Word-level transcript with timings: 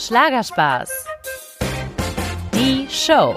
Schlagerspaß. 0.00 0.88
Die 2.54 2.88
Show. 2.88 3.36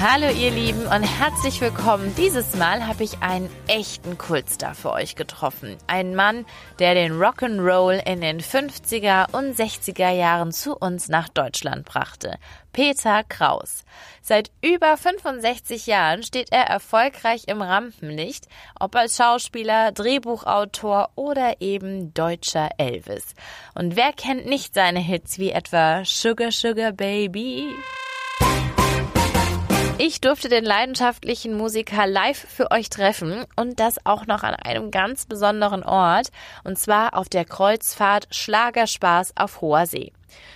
Hallo 0.00 0.28
ihr 0.28 0.52
Lieben 0.52 0.86
und 0.86 1.02
herzlich 1.02 1.60
willkommen. 1.60 2.14
Dieses 2.16 2.54
Mal 2.54 2.86
habe 2.86 3.02
ich 3.02 3.18
einen 3.18 3.50
echten 3.66 4.16
Kultstar 4.16 4.76
für 4.76 4.92
euch 4.92 5.16
getroffen. 5.16 5.76
Ein 5.88 6.14
Mann, 6.14 6.46
der 6.78 6.94
den 6.94 7.14
Rock'n'Roll 7.14 8.06
in 8.06 8.20
den 8.20 8.40
50er 8.40 9.34
und 9.36 9.56
60er 9.56 10.12
Jahren 10.12 10.52
zu 10.52 10.76
uns 10.76 11.08
nach 11.08 11.28
Deutschland 11.28 11.84
brachte. 11.84 12.38
Peter 12.72 13.24
Kraus. 13.24 13.82
Seit 14.22 14.52
über 14.62 14.96
65 14.96 15.88
Jahren 15.88 16.22
steht 16.22 16.52
er 16.52 16.66
erfolgreich 16.68 17.48
im 17.48 17.60
Rampenlicht, 17.60 18.46
ob 18.78 18.94
als 18.94 19.16
Schauspieler, 19.16 19.90
Drehbuchautor 19.90 21.08
oder 21.16 21.60
eben 21.60 22.14
deutscher 22.14 22.68
Elvis. 22.78 23.34
Und 23.74 23.96
wer 23.96 24.12
kennt 24.12 24.46
nicht 24.46 24.74
seine 24.74 25.00
Hits 25.00 25.40
wie 25.40 25.50
etwa 25.50 26.04
Sugar 26.04 26.52
Sugar 26.52 26.92
Baby? 26.92 27.74
Ich 30.00 30.20
durfte 30.20 30.48
den 30.48 30.64
leidenschaftlichen 30.64 31.56
Musiker 31.56 32.06
live 32.06 32.38
für 32.38 32.70
euch 32.70 32.88
treffen 32.88 33.44
und 33.56 33.80
das 33.80 34.06
auch 34.06 34.26
noch 34.26 34.44
an 34.44 34.54
einem 34.54 34.92
ganz 34.92 35.26
besonderen 35.26 35.82
Ort, 35.82 36.28
und 36.62 36.78
zwar 36.78 37.16
auf 37.16 37.28
der 37.28 37.44
Kreuzfahrt 37.44 38.28
Schlagerspaß 38.30 39.32
auf 39.36 39.60
hoher 39.60 39.86
See. 39.86 40.12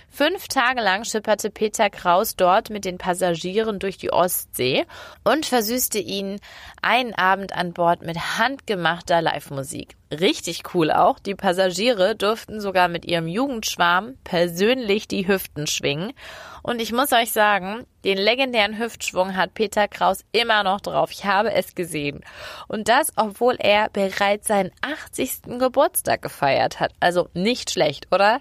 Fünf 0.09 0.47
Tage 0.47 0.81
lang 0.81 1.05
schipperte 1.05 1.49
Peter 1.49 1.89
Kraus 1.89 2.35
dort 2.35 2.69
mit 2.69 2.85
den 2.85 2.97
Passagieren 2.97 3.79
durch 3.79 3.97
die 3.97 4.13
Ostsee 4.13 4.85
und 5.23 5.45
versüßte 5.45 5.99
ihnen 5.99 6.39
einen 6.81 7.13
Abend 7.13 7.53
an 7.53 7.73
Bord 7.73 8.03
mit 8.03 8.37
handgemachter 8.37 9.21
Live-Musik. 9.21 9.95
Richtig 10.11 10.63
cool 10.73 10.91
auch. 10.91 11.17
Die 11.17 11.33
Passagiere 11.33 12.15
durften 12.15 12.61
sogar 12.61 12.87
mit 12.87 13.05
ihrem 13.05 13.27
Jugendschwarm 13.27 14.15
persönlich 14.23 15.07
die 15.07 15.27
Hüften 15.27 15.65
schwingen. 15.65 16.13
Und 16.61 16.81
ich 16.81 16.93
muss 16.93 17.11
euch 17.11 17.31
sagen, 17.31 17.85
den 18.05 18.17
legendären 18.17 18.77
Hüftschwung 18.77 19.35
hat 19.35 19.53
Peter 19.53 19.87
Kraus 19.87 20.23
immer 20.31 20.63
noch 20.63 20.81
drauf. 20.81 21.11
Ich 21.11 21.25
habe 21.25 21.51
es 21.53 21.75
gesehen. 21.75 22.21
Und 22.67 22.87
das, 22.87 23.11
obwohl 23.15 23.55
er 23.59 23.89
bereits 23.89 24.47
seinen 24.47 24.71
80. 24.81 25.57
Geburtstag 25.59 26.21
gefeiert 26.21 26.79
hat. 26.79 26.93
Also 26.99 27.29
nicht 27.33 27.71
schlecht, 27.71 28.07
oder? 28.11 28.39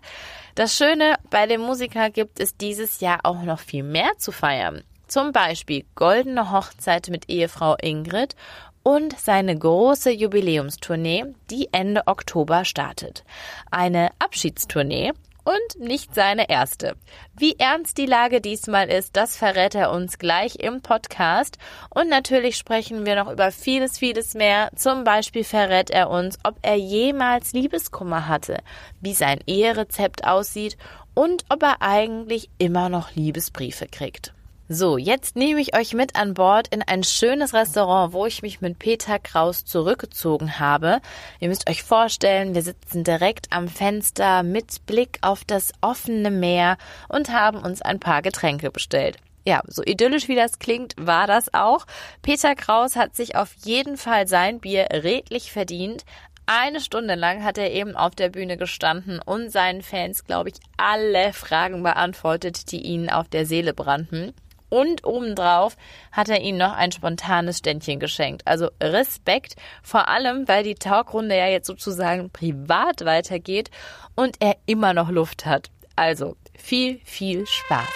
Das 0.55 0.77
Schöne 0.77 1.17
bei 1.31 1.47
dem 1.47 1.62
Musiker 1.62 2.11
gibt 2.11 2.39
es 2.39 2.58
dieses 2.58 3.00
Jahr 3.00 3.20
auch 3.22 3.42
noch 3.42 3.58
viel 3.58 3.83
mehr 3.83 4.11
zu 4.19 4.33
feiern. 4.33 4.83
Zum 5.06 5.33
Beispiel 5.33 5.86
Goldene 5.94 6.53
Hochzeit 6.53 7.09
mit 7.09 7.31
Ehefrau 7.31 7.77
Ingrid 7.81 8.36
und 8.83 9.19
seine 9.19 9.59
große 9.59 10.11
Jubiläumstournee, 10.11 11.25
die 11.50 11.69
Ende 11.72 12.06
Oktober 12.06 12.67
startet. 12.67 13.25
Eine 13.70 14.11
Abschiedstournee 14.19 15.12
und 15.44 15.80
nicht 15.80 16.14
seine 16.14 16.48
erste. 16.48 16.96
Wie 17.36 17.56
ernst 17.58 17.98
die 17.98 18.06
Lage 18.06 18.40
diesmal 18.40 18.88
ist, 18.88 19.16
das 19.16 19.36
verrät 19.36 19.74
er 19.74 19.90
uns 19.90 20.18
gleich 20.18 20.56
im 20.56 20.82
Podcast. 20.82 21.58
Und 21.90 22.08
natürlich 22.08 22.56
sprechen 22.56 23.06
wir 23.06 23.16
noch 23.16 23.30
über 23.30 23.50
vieles, 23.50 23.98
vieles 23.98 24.34
mehr. 24.34 24.70
Zum 24.76 25.04
Beispiel 25.04 25.44
verrät 25.44 25.90
er 25.90 26.10
uns, 26.10 26.38
ob 26.44 26.56
er 26.62 26.76
jemals 26.76 27.52
Liebeskummer 27.52 28.28
hatte, 28.28 28.58
wie 29.00 29.14
sein 29.14 29.40
Eherezept 29.46 30.26
aussieht 30.26 30.76
und 31.14 31.44
ob 31.48 31.62
er 31.62 31.82
eigentlich 31.82 32.48
immer 32.58 32.88
noch 32.88 33.14
Liebesbriefe 33.14 33.86
kriegt. 33.86 34.32
So, 34.75 34.97
jetzt 34.97 35.37
nehme 35.37 35.61
ich 35.61 35.77
euch 35.77 35.92
mit 35.92 36.17
an 36.17 36.33
Bord 36.33 36.69
in 36.69 36.81
ein 36.81 37.05
schönes 37.05 37.53
Restaurant, 37.53 38.15
wo 38.15 38.25
ich 38.25 38.41
mich 38.41 38.62
mit 38.62 38.78
Peter 38.78 39.19
Kraus 39.19 39.67
zurückgezogen 39.67 40.59
habe. 40.59 41.03
Ihr 41.41 41.48
müsst 41.48 41.69
euch 41.69 41.83
vorstellen, 41.83 42.55
wir 42.55 42.62
sitzen 42.62 43.05
direkt 43.05 43.48
am 43.53 43.69
Fenster 43.69 44.43
mit 44.43 44.87
Blick 44.87 45.19
auf 45.20 45.45
das 45.45 45.73
offene 45.83 46.31
Meer 46.31 46.78
und 47.11 47.28
haben 47.28 47.59
uns 47.59 47.83
ein 47.83 48.00
paar 48.00 48.23
Getränke 48.23 48.70
bestellt. 48.70 49.19
Ja, 49.44 49.61
so 49.66 49.82
idyllisch 49.84 50.28
wie 50.28 50.37
das 50.37 50.59
klingt, 50.59 50.94
war 50.97 51.27
das 51.27 51.53
auch. 51.53 51.84
Peter 52.22 52.55
Kraus 52.55 52.97
hat 52.97 53.15
sich 53.15 53.37
auf 53.37 53.53
jeden 53.65 53.99
Fall 53.99 54.27
sein 54.27 54.59
Bier 54.59 54.87
redlich 54.91 55.53
verdient. 55.53 56.06
Eine 56.47 56.81
Stunde 56.81 57.15
lang 57.15 57.44
hat 57.44 57.59
er 57.59 57.72
eben 57.72 57.94
auf 57.94 58.15
der 58.15 58.31
Bühne 58.31 58.56
gestanden 58.56 59.21
und 59.21 59.53
seinen 59.53 59.82
Fans, 59.82 60.25
glaube 60.25 60.49
ich, 60.49 60.55
alle 60.78 61.34
Fragen 61.34 61.82
beantwortet, 61.82 62.72
die 62.72 62.81
ihnen 62.81 63.11
auf 63.11 63.28
der 63.28 63.44
Seele 63.44 63.75
brannten. 63.75 64.32
Und 64.72 65.05
obendrauf 65.05 65.77
hat 66.12 66.31
er 66.31 66.41
ihnen 66.41 66.56
noch 66.56 66.72
ein 66.72 66.93
spontanes 66.93 67.59
Ständchen 67.59 68.00
geschenkt. 68.00 68.41
Also 68.47 68.71
Respekt, 68.83 69.55
vor 69.83 70.09
allem, 70.09 70.49
weil 70.49 70.65
die 70.65 70.77
Talkrunde 70.77 71.37
ja 71.37 71.47
jetzt 71.47 71.66
sozusagen 71.66 72.31
privat 72.31 73.05
weitergeht 73.05 73.71
und 74.15 74.37
er 74.41 74.56
immer 74.65 74.94
noch 74.94 75.11
Luft 75.11 75.44
hat. 75.44 75.69
Also 75.94 76.37
viel, 76.56 77.03
viel 77.05 77.47
Spaß. 77.47 77.87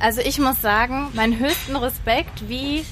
Also 0.00 0.22
ich 0.22 0.38
muss 0.38 0.62
sagen, 0.62 1.10
meinen 1.12 1.38
höchsten 1.38 1.76
Respekt, 1.76 2.48
wie 2.48 2.86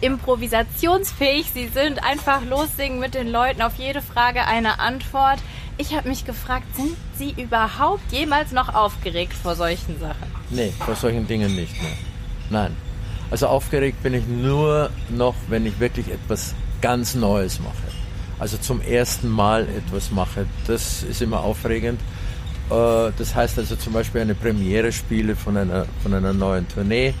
improvisationsfähig 0.00 1.50
sie 1.52 1.68
sind, 1.68 2.02
einfach 2.02 2.44
lossingen 2.44 2.98
mit 2.98 3.14
den 3.14 3.30
Leuten, 3.30 3.62
auf 3.62 3.74
jede 3.76 4.02
Frage 4.02 4.44
eine 4.46 4.78
Antwort. 4.80 5.38
Ich 5.76 5.94
habe 5.96 6.08
mich 6.08 6.24
gefragt, 6.24 6.66
sind 6.76 6.96
Sie 7.16 7.34
überhaupt 7.40 8.12
jemals 8.12 8.52
noch 8.52 8.74
aufgeregt 8.74 9.32
vor 9.32 9.56
solchen 9.56 9.98
Sachen? 9.98 10.30
Nee, 10.50 10.72
vor 10.84 10.94
solchen 10.94 11.26
Dingen 11.26 11.54
nicht 11.54 11.80
mehr. 11.82 11.92
Nein. 12.50 12.76
Also 13.30 13.48
aufgeregt 13.48 14.02
bin 14.02 14.14
ich 14.14 14.26
nur 14.26 14.90
noch, 15.08 15.34
wenn 15.48 15.66
ich 15.66 15.80
wirklich 15.80 16.08
etwas 16.08 16.54
ganz 16.80 17.14
Neues 17.14 17.58
mache. 17.58 17.72
Also 18.38 18.56
zum 18.58 18.80
ersten 18.82 19.28
Mal 19.28 19.66
etwas 19.68 20.10
mache. 20.10 20.46
Das 20.66 21.02
ist 21.02 21.22
immer 21.22 21.40
aufregend. 21.40 22.00
Äh, 22.70 23.10
das 23.16 23.34
heißt 23.34 23.58
also 23.58 23.76
zum 23.76 23.92
Beispiel 23.92 24.20
eine 24.20 24.34
Premiere 24.34 24.92
spiele 24.92 25.34
von 25.34 25.56
einer, 25.56 25.86
von 26.02 26.14
einer 26.14 26.32
neuen 26.32 26.68
Tournee 26.68 27.14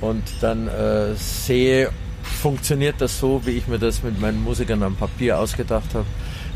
und 0.00 0.22
dann 0.40 0.68
äh, 0.68 1.14
sehe, 1.14 1.90
funktioniert 2.22 2.96
das 2.98 3.18
so, 3.18 3.44
wie 3.44 3.52
ich 3.52 3.68
mir 3.68 3.78
das 3.78 4.02
mit 4.02 4.20
meinen 4.20 4.42
Musikern 4.42 4.82
am 4.82 4.96
Papier 4.96 5.38
ausgedacht 5.38 5.94
habe. 5.94 6.06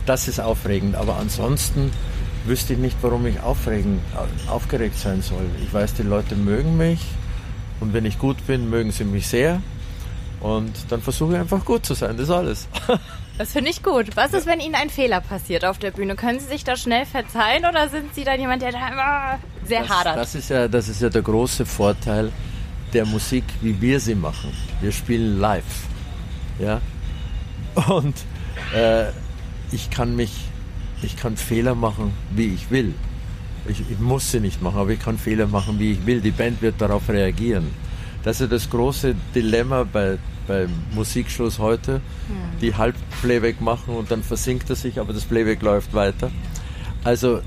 Das 0.06 0.28
ist 0.28 0.41
aufregend. 0.41 0.97
Aber 0.97 1.16
ansonsten 1.16 1.91
wüsste 2.44 2.75
ich 2.75 2.78
nicht, 2.78 2.97
warum 3.02 3.26
ich 3.26 3.41
aufregend, 3.41 4.00
aufgeregt 4.48 4.98
sein 4.98 5.22
soll. 5.22 5.47
Ich 5.62 5.72
weiß, 5.72 5.94
die 5.94 6.02
Leute 6.02 6.36
mögen 6.36 6.76
mich 6.76 7.00
und 7.80 7.92
wenn 7.92 8.04
ich 8.04 8.19
gut 8.19 8.47
bin, 8.47 8.70
mögen 8.70 8.92
sie 8.92 9.04
mich 9.04 9.26
sehr. 9.26 9.60
Und 10.41 10.72
dann 10.91 11.00
versuche 11.00 11.34
ich 11.34 11.38
einfach 11.38 11.64
gut 11.64 11.86
zu 11.86 11.94
sein, 11.94 12.16
das 12.16 12.28
ist 12.28 12.34
alles. 12.34 12.69
Das 13.36 13.50
finde 13.50 13.69
ich 13.69 13.82
gut. 13.82 14.14
Was 14.14 14.32
ist, 14.32 14.46
wenn 14.46 14.60
Ihnen 14.60 14.76
ein 14.76 14.91
Fehler 14.91 15.20
passiert 15.20 15.64
auf 15.64 15.78
der 15.78 15.91
Bühne? 15.91 16.14
Können 16.14 16.38
Sie 16.38 16.46
sich 16.46 16.62
da 16.62 16.76
schnell 16.76 17.04
verzeihen 17.04 17.64
oder 17.64 17.88
sind 17.88 18.14
Sie 18.14 18.22
dann 18.22 18.38
jemand, 18.38 18.62
der 18.62 18.70
da 18.70 18.88
immer 18.88 19.38
sehr 19.64 19.81
das, 19.81 19.88
hadert? 19.88 20.16
Das 20.16 20.34
ist, 20.36 20.50
ja, 20.50 20.69
das 20.69 20.88
ist 20.88 21.02
ja 21.02 21.08
der 21.08 21.22
große 21.22 21.66
Vorteil 21.66 22.31
der 22.94 23.05
Musik, 23.05 23.44
wie 23.60 23.81
wir 23.81 24.00
sie 24.00 24.15
machen. 24.15 24.50
Wir 24.81 24.93
spielen 24.93 25.41
live. 25.41 25.65
Ja? 26.59 26.81
Und 27.88 28.15
äh, 28.75 29.06
ich 29.72 29.91
kann 29.91 30.15
mich, 30.15 30.32
ich 31.03 31.16
kann 31.16 31.37
Fehler 31.37 31.75
machen, 31.75 32.12
wie 32.34 32.55
ich 32.55 32.71
will. 32.71 32.94
Ich, 33.66 33.81
ich, 33.91 33.99
muss 33.99 34.31
sie 34.31 34.41
nicht 34.41 34.62
machen, 34.62 34.78
aber 34.78 34.91
ich 34.91 35.00
kann 35.00 35.19
Fehler 35.19 35.47
machen, 35.47 35.78
wie 35.78 35.93
ich 35.93 36.06
will. 36.06 36.21
Die 36.21 36.31
Band 36.31 36.62
wird 36.62 36.81
darauf 36.81 37.09
reagieren. 37.09 37.66
Das 38.22 38.41
ist 38.41 38.53
das 38.53 38.71
große 38.71 39.15
Dilemma 39.34 39.84
bei, 39.84 40.19
bei 40.47 40.66
Musikshows 40.94 41.59
heute, 41.59 42.00
mhm. 42.28 42.61
die 42.61 42.75
halb 42.75 42.94
Playback 43.22 43.61
machen 43.61 43.94
und 43.94 44.11
dann 44.11 44.22
versinkt 44.22 44.71
er 44.71 44.76
sich, 44.76 45.00
aber 45.00 45.12
das 45.12 45.25
Playback 45.25 45.62
läuft 45.62 45.93
weiter. 45.94 46.31
Also 47.03 47.41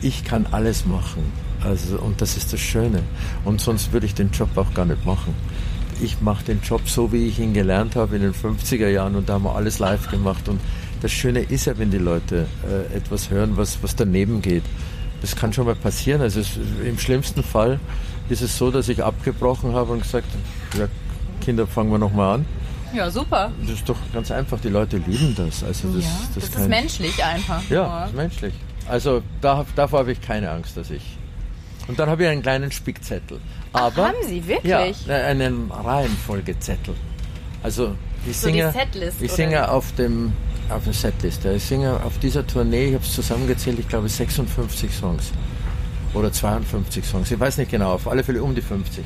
ich 0.00 0.24
kann 0.24 0.46
alles 0.50 0.86
machen. 0.86 1.43
Also, 1.64 1.98
und 1.98 2.20
das 2.20 2.36
ist 2.36 2.52
das 2.52 2.60
Schöne. 2.60 3.02
Und 3.44 3.60
sonst 3.60 3.92
würde 3.92 4.06
ich 4.06 4.14
den 4.14 4.30
Job 4.30 4.50
auch 4.56 4.72
gar 4.74 4.84
nicht 4.84 5.04
machen. 5.04 5.34
Ich 6.02 6.20
mache 6.20 6.44
den 6.44 6.60
Job 6.60 6.88
so, 6.88 7.12
wie 7.12 7.26
ich 7.26 7.38
ihn 7.38 7.54
gelernt 7.54 7.96
habe 7.96 8.16
in 8.16 8.22
den 8.22 8.34
50er 8.34 8.88
Jahren 8.88 9.14
und 9.14 9.28
da 9.28 9.34
haben 9.34 9.44
wir 9.44 9.54
alles 9.54 9.78
live 9.78 10.10
gemacht. 10.10 10.48
Und 10.48 10.60
das 11.00 11.12
Schöne 11.12 11.40
ist 11.40 11.66
ja, 11.66 11.78
wenn 11.78 11.90
die 11.90 11.98
Leute 11.98 12.46
äh, 12.68 12.96
etwas 12.96 13.30
hören, 13.30 13.56
was, 13.56 13.82
was 13.82 13.94
daneben 13.94 14.42
geht. 14.42 14.64
Das 15.20 15.36
kann 15.36 15.52
schon 15.52 15.66
mal 15.66 15.74
passieren. 15.74 16.20
Also 16.20 16.40
es, 16.40 16.58
im 16.84 16.98
schlimmsten 16.98 17.42
Fall 17.42 17.78
ist 18.28 18.42
es 18.42 18.58
so, 18.58 18.70
dass 18.70 18.88
ich 18.88 19.02
abgebrochen 19.02 19.72
habe 19.72 19.92
und 19.92 20.02
gesagt, 20.02 20.26
ja, 20.78 20.86
Kinder, 21.40 21.66
fangen 21.66 21.90
wir 21.90 21.98
nochmal 21.98 22.36
an. 22.36 22.46
Ja, 22.94 23.10
super. 23.10 23.50
Das 23.62 23.70
ist 23.70 23.88
doch 23.88 23.96
ganz 24.12 24.30
einfach. 24.30 24.60
Die 24.60 24.68
Leute 24.68 24.98
lieben 24.98 25.34
das. 25.36 25.64
Also 25.64 25.88
das, 25.92 26.04
ja, 26.04 26.10
das, 26.34 26.50
das 26.50 26.60
ist 26.60 26.68
menschlich 26.68 27.24
einfach. 27.24 27.62
Ja, 27.68 28.00
das 28.00 28.10
ist 28.10 28.16
menschlich. 28.16 28.54
Also 28.88 29.22
da, 29.40 29.64
davor 29.74 30.00
habe 30.00 30.12
ich 30.12 30.20
keine 30.20 30.50
Angst, 30.50 30.76
dass 30.76 30.90
ich 30.90 31.02
und 31.88 31.98
dann 31.98 32.08
habe 32.08 32.24
ich 32.24 32.28
einen 32.28 32.42
kleinen 32.42 32.72
Spickzettel. 32.72 33.40
Aber, 33.72 33.92
Ach, 34.04 34.08
haben 34.08 34.28
Sie 34.28 34.46
wirklich? 34.46 35.06
Ja, 35.06 35.16
einen 35.16 35.70
Reihenfolgezettel. 35.70 36.94
Also 37.62 37.94
ich 38.28 38.36
so 38.36 38.48
singe, 38.48 38.72
Setlist, 38.72 39.22
ich 39.22 39.32
singe 39.32 39.70
auf 39.70 39.92
dem 39.92 40.32
auf 40.70 40.84
der 40.84 40.92
Setliste. 40.92 41.52
Ich 41.54 41.64
singe 41.64 42.02
auf 42.02 42.18
dieser 42.18 42.46
Tournee, 42.46 42.88
ich 42.88 42.94
habe 42.94 43.04
es 43.04 43.12
zusammengezählt, 43.12 43.78
ich 43.78 43.88
glaube 43.88 44.08
56 44.08 44.90
Songs 44.90 45.32
oder 46.14 46.32
52 46.32 47.04
Songs. 47.04 47.30
Ich 47.30 47.38
weiß 47.38 47.58
nicht 47.58 47.70
genau, 47.70 47.92
auf 47.92 48.08
alle 48.08 48.22
Fälle 48.24 48.42
um 48.42 48.54
die 48.54 48.62
50. 48.62 49.04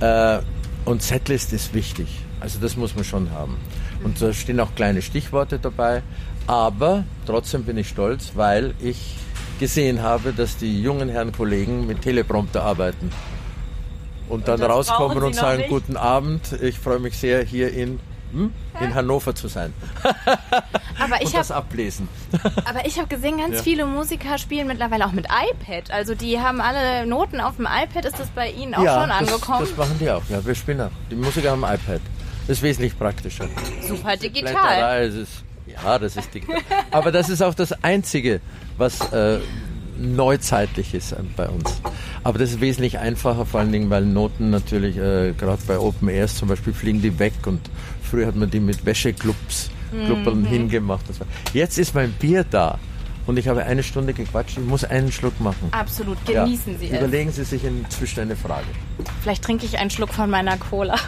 Äh, 0.00 0.38
Und 0.84 1.02
Setlist 1.02 1.52
ist 1.52 1.74
wichtig. 1.74 2.08
Also 2.40 2.58
das 2.60 2.76
muss 2.76 2.94
man 2.94 3.04
schon 3.04 3.30
haben. 3.30 3.56
Und 4.04 4.20
da 4.20 4.32
stehen 4.32 4.60
auch 4.60 4.74
kleine 4.74 5.02
Stichworte 5.02 5.58
dabei. 5.58 6.02
Aber 6.46 7.04
trotzdem 7.26 7.64
bin 7.64 7.76
ich 7.76 7.88
stolz, 7.88 8.32
weil 8.34 8.74
ich 8.80 9.16
gesehen 9.58 10.02
habe, 10.02 10.32
dass 10.32 10.56
die 10.56 10.80
jungen 10.82 11.08
Herren 11.08 11.32
Kollegen 11.32 11.86
mit 11.86 12.02
Teleprompter 12.02 12.62
arbeiten. 12.62 13.10
Und 14.28 14.46
dann 14.46 14.60
das 14.60 14.68
rauskommen 14.68 15.22
und 15.22 15.34
sagen, 15.34 15.58
nicht? 15.58 15.70
guten 15.70 15.96
Abend, 15.96 16.52
ich 16.60 16.78
freue 16.78 16.98
mich 16.98 17.16
sehr, 17.16 17.42
hier 17.44 17.72
in, 17.72 17.98
hm, 18.32 18.52
in 18.78 18.94
Hannover 18.94 19.34
zu 19.34 19.48
sein. 19.48 19.72
Aber 20.98 21.16
ich 21.20 21.28
und 21.28 21.34
das 21.36 21.50
habe 21.50 21.60
ablesen. 21.60 22.08
aber 22.64 22.84
ich 22.84 22.98
hab 22.98 23.08
gesehen, 23.08 23.38
ganz 23.38 23.56
Ja. 23.56 23.62
viele 23.62 23.86
Musiker 23.86 24.36
spielen 24.36 24.66
mittlerweile 24.66 25.06
auch 25.06 25.12
mit 25.12 25.26
iPad. 25.26 25.90
Also 25.92 26.14
die 26.14 26.40
haben 26.40 26.60
alle 26.60 27.06
Noten 27.06 27.40
auf 27.40 27.56
dem 27.56 27.66
iPad. 27.66 28.04
Ist 28.04 28.18
das 28.18 28.28
bei 28.28 28.50
Ihnen 28.50 28.74
auch 28.74 28.80
schon 28.84 29.10
angekommen? 29.10 29.60
Das, 29.60 29.68
das 29.68 29.78
machen 29.78 29.96
die 30.00 30.10
auch. 30.10 30.22
Ja, 30.28 30.44
wir 30.44 30.54
spielen 30.56 30.80
auch. 30.80 30.90
Die 31.10 31.14
Musiker 31.14 31.52
haben 31.52 31.62
iPad. 31.62 32.00
Das 32.48 32.56
ist 32.58 32.62
wesentlich 32.62 32.98
praktischer. 32.98 33.48
Super 33.86 34.16
digital. 34.16 34.52
Blätterei, 34.52 35.04
ist, 35.04 35.44
ja, 35.66 35.98
das 35.98 36.16
ist 36.16 36.34
digital. 36.34 36.60
Aber 36.90 37.12
das 37.12 37.28
ist 37.28 37.42
auch 37.42 37.54
das 37.54 37.72
Einzige, 37.84 38.40
was 38.78 39.00
äh, 39.12 39.38
neuzeitlich 39.98 40.94
ist 40.94 41.12
äh, 41.12 41.16
bei 41.36 41.48
uns. 41.48 41.80
Aber 42.24 42.38
das 42.38 42.50
ist 42.50 42.60
wesentlich 42.60 42.98
einfacher, 42.98 43.44
vor 43.46 43.60
allen 43.60 43.72
Dingen, 43.72 43.90
weil 43.90 44.04
Noten 44.04 44.50
natürlich, 44.50 44.96
äh, 44.96 45.32
gerade 45.36 45.60
bei 45.66 45.78
Open 45.78 46.08
Airs 46.08 46.36
zum 46.36 46.48
Beispiel, 46.48 46.72
fliegen 46.72 47.02
die 47.02 47.18
weg 47.18 47.34
und 47.46 47.60
früher 48.02 48.26
hat 48.26 48.36
man 48.36 48.50
die 48.50 48.60
mit 48.60 48.84
Wäscheclubs 48.86 49.70
Kluppeln 50.06 50.44
hingemacht. 50.44 51.04
Jetzt 51.54 51.78
ist 51.78 51.94
mein 51.94 52.12
Bier 52.12 52.44
da 52.44 52.78
und 53.26 53.38
ich 53.38 53.48
habe 53.48 53.64
eine 53.64 53.82
Stunde 53.82 54.12
gequatscht, 54.12 54.58
ich 54.58 54.64
muss 54.64 54.84
einen 54.84 55.10
Schluck 55.10 55.40
machen. 55.40 55.68
Absolut, 55.70 56.18
Ja. 56.28 56.44
genießen 56.44 56.78
Sie 56.78 56.86
es. 56.90 56.98
Überlegen 56.98 57.32
Sie 57.32 57.44
sich 57.44 57.64
inzwischen 57.64 58.20
eine 58.20 58.36
Frage. 58.36 58.66
Vielleicht 59.22 59.42
trinke 59.44 59.64
ich 59.66 59.78
einen 59.78 59.90
Schluck 59.90 60.12
von 60.12 60.28
meiner 60.30 60.56
Cola. 60.58 60.96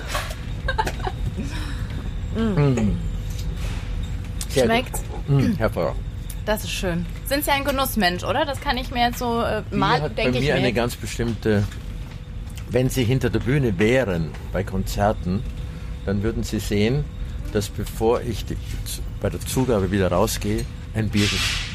Sehr 4.49 4.63
gut. 4.63 4.73
Schmeckt's? 4.73 5.03
Mm, 5.29 5.53
hervorragend. 5.59 6.10
Das 6.50 6.64
ist 6.64 6.73
schön. 6.73 7.06
Sind 7.26 7.44
Sie 7.44 7.52
ein 7.52 7.64
Genussmensch, 7.64 8.25
oder? 8.25 8.44
Das 8.44 8.61
kann 8.61 8.76
ich 8.76 8.91
mir 8.91 9.06
jetzt 9.06 9.20
so 9.20 9.41
äh, 9.41 9.62
mal, 9.70 10.00
denke 10.11 10.32
bei 10.32 10.38
ich 10.38 10.44
mir 10.47 10.55
mir. 10.55 10.55
eine 10.55 10.73
ganz 10.73 10.97
bestimmte. 10.97 11.62
Wenn 12.69 12.91
Sie 12.91 13.05
hinter 13.05 13.31
der 13.31 13.38
Bühne 13.38 13.79
wären 13.79 14.32
bei 14.52 14.64
Konzerten, 14.64 15.44
dann 16.06 16.25
würden 16.25 16.43
Sie 16.43 16.58
sehen, 16.58 17.05
dass 17.52 17.69
bevor 17.69 18.23
ich 18.23 18.47
die, 18.47 18.56
bei 19.20 19.31
der 19.31 19.38
Zugabe 19.38 19.93
wieder 19.93 20.11
rausgehe, 20.11 20.64
ein 20.93 21.08
Bier 21.08 21.29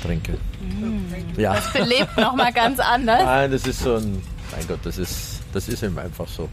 trinke. 0.03 0.33
Mm. 0.59 1.39
Ja. 1.39 1.55
belebt 1.71 2.17
nochmal 2.17 2.51
ganz 2.51 2.77
anders. 2.81 3.23
Nein, 3.23 3.51
das 3.51 3.65
ist 3.65 3.79
so 3.79 3.95
ein. 3.95 4.21
Mein 4.51 4.67
Gott, 4.67 4.79
das 4.83 4.97
ist, 4.97 5.39
das 5.53 5.69
ist 5.69 5.83
eben 5.83 5.97
einfach 5.97 6.27
so. 6.27 6.49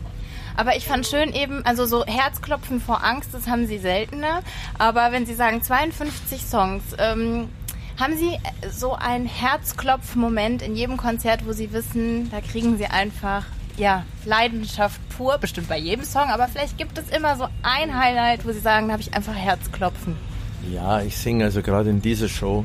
Aber 0.57 0.77
ich 0.77 0.87
fand 0.87 1.07
schön 1.07 1.33
eben, 1.33 1.65
also 1.65 1.87
so 1.87 2.05
Herzklopfen 2.05 2.81
vor 2.81 3.03
Angst, 3.03 3.31
das 3.33 3.49
haben 3.49 3.67
Sie 3.67 3.79
seltener. 3.79 4.43
Aber 4.79 5.11
wenn 5.11 5.27
Sie 5.27 5.35
sagen 5.35 5.63
52 5.63 6.43
Songs, 6.43 6.85
ähm, 6.99 7.49
haben 7.99 8.17
Sie 8.17 8.39
so 8.71 8.95
einen 8.95 9.27
Herzklopf-Moment 9.27 10.63
in 10.63 10.77
jedem 10.77 10.97
Konzert, 10.97 11.47
wo 11.47 11.53
Sie 11.53 11.73
wissen, 11.73 12.31
da 12.31 12.41
kriegen 12.41 12.79
Sie 12.79 12.87
einfach 12.87 13.45
ja, 13.77 14.05
Leidenschaft 14.25 15.01
pur, 15.09 15.39
bestimmt 15.39 15.69
bei 15.69 15.79
jedem 15.79 16.05
Song, 16.05 16.29
aber 16.29 16.49
vielleicht 16.49 16.79
gibt 16.79 16.99
es 16.99 17.09
immer 17.09 17.37
so 17.37 17.49
ein 17.63 17.99
Highlight, 17.99 18.47
wo 18.47 18.53
Sie 18.53 18.61
sagen, 18.61 18.89
da 18.89 18.93
habe 18.93 19.03
ich 19.03 19.15
einfach 19.15 19.35
Herzklopfen. 19.35 20.17
Ja, 20.71 21.01
ich 21.03 21.17
singe 21.17 21.45
also 21.45 21.63
gerade 21.63 21.91
in 21.91 22.01
dieser 22.01 22.29
Show 22.29 22.65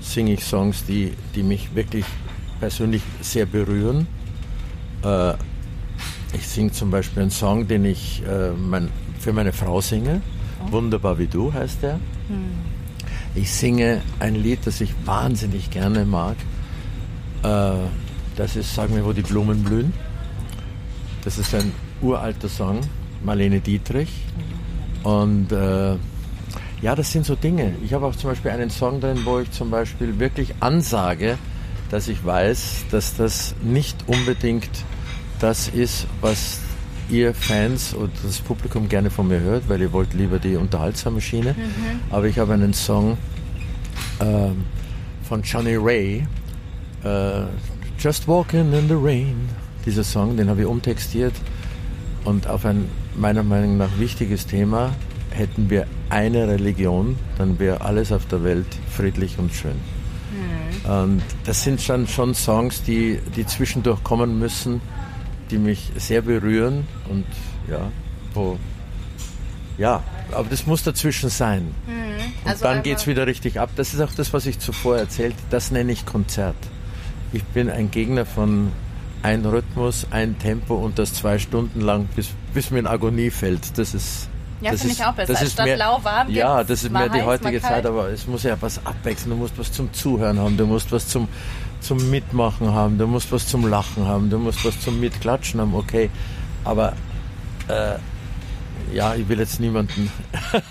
singe 0.00 0.34
ich 0.34 0.44
Songs, 0.44 0.84
die, 0.84 1.14
die 1.34 1.42
mich 1.42 1.74
wirklich 1.74 2.04
persönlich 2.60 3.02
sehr 3.20 3.46
berühren. 3.46 4.06
Äh, 5.02 5.34
ich 6.34 6.46
singe 6.48 6.72
zum 6.72 6.90
Beispiel 6.90 7.22
einen 7.22 7.30
Song, 7.30 7.66
den 7.68 7.84
ich 7.84 8.22
äh, 8.26 8.50
mein, 8.50 8.90
für 9.18 9.32
meine 9.32 9.52
Frau 9.52 9.80
singe. 9.80 10.20
Wunderbar 10.70 11.18
wie 11.18 11.26
du 11.26 11.52
heißt 11.52 11.82
der. 11.82 12.00
Ich 13.34 13.52
singe 13.52 14.00
ein 14.20 14.36
Lied, 14.36 14.60
das 14.64 14.80
ich 14.80 14.94
wahnsinnig 15.04 15.70
gerne 15.70 16.04
mag. 16.04 16.36
Äh, 17.42 17.72
das 18.36 18.56
ist, 18.56 18.74
sagen 18.74 18.94
wir, 18.94 19.04
wo 19.04 19.12
die 19.12 19.22
Blumen 19.22 19.62
blühen. 19.64 19.92
Das 21.24 21.38
ist 21.38 21.54
ein 21.54 21.72
uralter 22.00 22.48
Song, 22.48 22.80
Marlene 23.24 23.60
Dietrich. 23.60 24.10
Und 25.02 25.50
äh, 25.52 25.96
ja, 26.80 26.94
das 26.94 27.10
sind 27.10 27.26
so 27.26 27.34
Dinge. 27.34 27.74
Ich 27.84 27.92
habe 27.92 28.06
auch 28.06 28.14
zum 28.14 28.30
Beispiel 28.30 28.50
einen 28.50 28.70
Song 28.70 29.00
drin, 29.00 29.20
wo 29.24 29.40
ich 29.40 29.50
zum 29.50 29.70
Beispiel 29.70 30.18
wirklich 30.18 30.54
ansage, 30.60 31.38
dass 31.90 32.08
ich 32.08 32.24
weiß, 32.24 32.86
dass 32.90 33.16
das 33.16 33.54
nicht 33.62 33.96
unbedingt 34.06 34.70
das 35.40 35.68
ist, 35.68 36.06
was 36.20 36.60
ihr 37.08 37.34
Fans 37.34 37.94
oder 37.94 38.10
das 38.22 38.38
Publikum 38.38 38.88
gerne 38.88 39.10
von 39.10 39.28
mir 39.28 39.40
hört, 39.40 39.68
weil 39.68 39.80
ihr 39.80 39.92
wollt 39.92 40.14
lieber 40.14 40.38
die 40.38 40.56
unterhaltsame 40.56 41.20
Schiene. 41.20 41.54
Aber 42.10 42.26
ich 42.26 42.38
habe 42.38 42.54
einen 42.54 42.72
Song 42.72 43.18
ähm, 44.20 44.64
von 45.22 45.42
Johnny 45.42 45.76
Ray, 45.76 46.26
äh, 47.04 47.42
Just 47.98 48.26
Walking 48.28 48.72
in 48.72 48.88
the 48.88 48.96
Rain. 48.96 49.48
Dieser 49.86 50.04
Song, 50.04 50.36
den 50.36 50.48
habe 50.48 50.62
ich 50.62 50.66
umtextiert 50.66 51.34
und 52.24 52.46
auf 52.46 52.64
ein 52.64 52.88
meiner 53.16 53.42
Meinung 53.42 53.76
nach 53.76 53.98
wichtiges 53.98 54.46
Thema. 54.46 54.92
Hätten 55.30 55.68
wir 55.68 55.86
eine 56.10 56.46
Religion, 56.48 57.16
dann 57.38 57.58
wäre 57.58 57.80
alles 57.80 58.12
auf 58.12 58.26
der 58.26 58.44
Welt 58.44 58.66
friedlich 58.88 59.38
und 59.38 59.52
schön. 59.52 59.74
Und 60.84 61.22
das 61.44 61.62
sind 61.62 61.80
schon, 61.80 62.06
schon 62.06 62.34
Songs, 62.34 62.82
die, 62.82 63.18
die 63.36 63.46
zwischendurch 63.46 64.02
kommen 64.04 64.38
müssen, 64.38 64.80
die 65.54 65.58
mich 65.58 65.92
sehr 65.96 66.22
berühren 66.22 66.84
und 67.08 67.24
ja, 67.70 67.90
wo, 68.34 68.58
ja, 69.78 70.02
aber 70.32 70.48
das 70.50 70.66
muss 70.66 70.82
dazwischen 70.82 71.30
sein. 71.30 71.72
Und 71.86 72.50
Also 72.50 72.64
dann 72.64 72.82
geht 72.82 72.98
es 72.98 73.06
wieder 73.06 73.26
richtig 73.26 73.60
ab. 73.60 73.70
Das 73.76 73.94
ist 73.94 74.00
auch 74.00 74.12
das, 74.12 74.32
was 74.32 74.46
ich 74.46 74.58
zuvor 74.58 74.98
erzählt 74.98 75.36
Das 75.50 75.70
nenne 75.70 75.92
ich 75.92 76.04
Konzert. 76.06 76.56
Ich 77.32 77.44
bin 77.44 77.70
ein 77.70 77.90
Gegner 77.90 78.26
von 78.26 78.72
ein 79.22 79.44
Rhythmus, 79.44 80.06
ein 80.10 80.38
Tempo 80.38 80.74
und 80.74 80.98
das 80.98 81.14
zwei 81.14 81.38
Stunden 81.38 81.80
lang, 81.80 82.06
bis, 82.16 82.28
bis 82.52 82.70
mir 82.70 82.80
in 82.80 82.86
Agonie 82.86 83.30
fällt. 83.30 83.78
Das 83.78 83.94
ist. 83.94 84.28
Ja, 84.60 84.70
das 84.72 84.80
finde 84.80 84.94
ist, 84.94 85.00
ich 85.00 85.06
auch 85.06 85.14
besser. 85.14 85.32
Das 85.32 85.42
ist 85.42 85.58
mehr, 85.58 85.76
lauwarm 85.76 86.30
Ja, 86.30 86.62
das 86.64 86.84
ist 86.84 86.90
mehr 86.90 87.08
die 87.08 87.18
heiß, 87.18 87.26
heutige. 87.26 87.60
Zeit, 87.60 87.86
aber 87.86 88.08
es 88.08 88.26
muss 88.26 88.42
ja 88.42 88.56
was 88.60 88.84
abwechseln. 88.84 89.30
Du 89.30 89.36
musst 89.36 89.58
was 89.58 89.72
zum 89.72 89.92
Zuhören 89.92 90.38
haben, 90.38 90.56
du 90.56 90.66
musst 90.66 90.90
was 90.92 91.08
zum, 91.08 91.28
zum 91.84 92.10
Mitmachen 92.10 92.72
haben, 92.72 92.98
du 92.98 93.06
musst 93.06 93.30
was 93.30 93.46
zum 93.46 93.66
Lachen 93.66 94.06
haben, 94.06 94.30
du 94.30 94.38
musst 94.38 94.64
was 94.64 94.80
zum 94.80 94.98
Mitklatschen 95.00 95.60
haben, 95.60 95.74
okay. 95.74 96.10
Aber 96.64 96.94
äh, 97.68 97.96
ja, 98.94 99.14
ich 99.14 99.28
will 99.28 99.38
jetzt 99.38 99.60
niemanden 99.60 100.10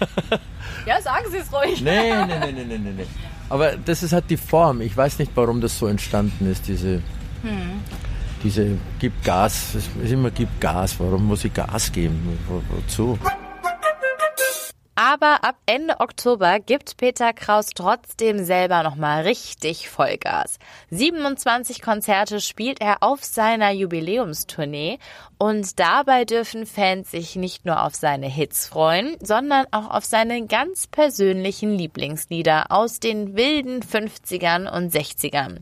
Ja, 0.85 1.01
sagen 1.01 1.25
Sie 1.31 1.37
es 1.37 1.51
ruhig. 1.51 1.81
Nee, 1.81 2.13
nee, 2.25 2.39
nee, 2.39 2.51
nee, 2.51 2.77
nee, 2.77 2.91
nee. 2.97 3.05
Aber 3.49 3.73
das 3.77 4.03
ist 4.03 4.13
halt 4.13 4.29
die 4.29 4.37
Form. 4.37 4.81
Ich 4.81 4.95
weiß 4.95 5.19
nicht, 5.19 5.31
warum 5.35 5.61
das 5.61 5.77
so 5.77 5.87
entstanden 5.87 6.49
ist, 6.51 6.67
diese, 6.67 7.01
diese 8.43 8.77
gib 8.99 9.23
Gas, 9.23 9.75
es 9.75 9.89
ist 10.03 10.11
immer 10.11 10.31
gib 10.31 10.49
Gas. 10.59 10.99
Warum 10.99 11.27
muss 11.27 11.45
ich 11.45 11.53
Gas 11.53 11.91
geben? 11.91 12.37
Wo, 12.47 12.61
wozu? 12.69 13.17
Aber 14.95 15.43
ab 15.43 15.55
Ende 15.65 15.99
Oktober 15.99 16.59
gibt 16.59 16.97
Peter 16.97 17.33
Kraus 17.33 17.69
trotzdem 17.73 18.43
selber 18.43 18.83
nochmal 18.83 19.23
richtig 19.23 19.89
Vollgas. 19.89 20.59
27 20.91 21.81
Konzerte 21.81 22.39
spielt 22.39 22.79
er 22.79 23.01
auf 23.01 23.23
seiner 23.23 23.71
Jubiläumstournee 23.71 24.99
und 25.39 25.79
dabei 25.79 26.25
dürfen 26.25 26.67
Fans 26.67 27.09
sich 27.09 27.35
nicht 27.35 27.65
nur 27.65 27.83
auf 27.83 27.95
seine 27.95 28.27
Hits 28.27 28.67
freuen, 28.67 29.17
sondern 29.19 29.65
auch 29.71 29.89
auf 29.89 30.05
seine 30.05 30.45
ganz 30.45 30.85
persönlichen 30.85 31.71
Lieblingslieder 31.73 32.67
aus 32.69 32.99
den 32.99 33.35
wilden 33.35 33.81
50ern 33.81 34.69
und 34.69 34.93
60ern. 34.93 35.61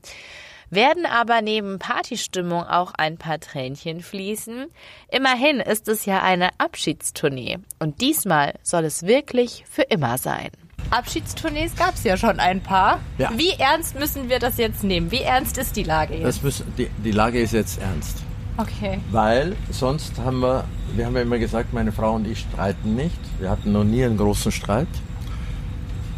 Werden 0.71 1.05
aber 1.05 1.41
neben 1.41 1.79
Partystimmung 1.79 2.63
auch 2.63 2.93
ein 2.97 3.17
paar 3.17 3.41
Tränchen 3.41 3.99
fließen? 3.99 4.67
Immerhin 5.11 5.59
ist 5.59 5.89
es 5.89 6.05
ja 6.05 6.23
eine 6.23 6.49
Abschiedstournee 6.59 7.59
und 7.79 7.99
diesmal 7.99 8.53
soll 8.63 8.85
es 8.85 9.03
wirklich 9.03 9.65
für 9.69 9.81
immer 9.81 10.17
sein. 10.17 10.49
Abschiedstournees 10.89 11.75
gab 11.75 11.95
es 11.95 12.05
ja 12.05 12.15
schon 12.15 12.39
ein 12.39 12.63
paar. 12.63 13.01
Ja. 13.17 13.31
Wie 13.35 13.51
ernst 13.51 13.99
müssen 13.99 14.29
wir 14.29 14.39
das 14.39 14.57
jetzt 14.57 14.85
nehmen? 14.85 15.11
Wie 15.11 15.21
ernst 15.21 15.57
ist 15.57 15.75
die 15.75 15.83
Lage 15.83 16.13
jetzt? 16.13 16.25
Das 16.25 16.41
müssen, 16.41 16.73
die, 16.77 16.89
die 17.03 17.11
Lage 17.11 17.41
ist 17.41 17.51
jetzt 17.51 17.81
ernst. 17.81 18.23
Okay. 18.55 18.99
Weil 19.11 19.57
sonst 19.71 20.19
haben 20.19 20.39
wir, 20.39 20.63
wir 20.95 21.05
haben 21.05 21.15
ja 21.15 21.21
immer 21.21 21.39
gesagt, 21.39 21.73
meine 21.73 21.91
Frau 21.91 22.15
und 22.15 22.25
ich 22.25 22.39
streiten 22.39 22.95
nicht. 22.95 23.19
Wir 23.39 23.49
hatten 23.49 23.73
noch 23.73 23.83
nie 23.83 24.05
einen 24.05 24.17
großen 24.17 24.53
Streit. 24.53 24.87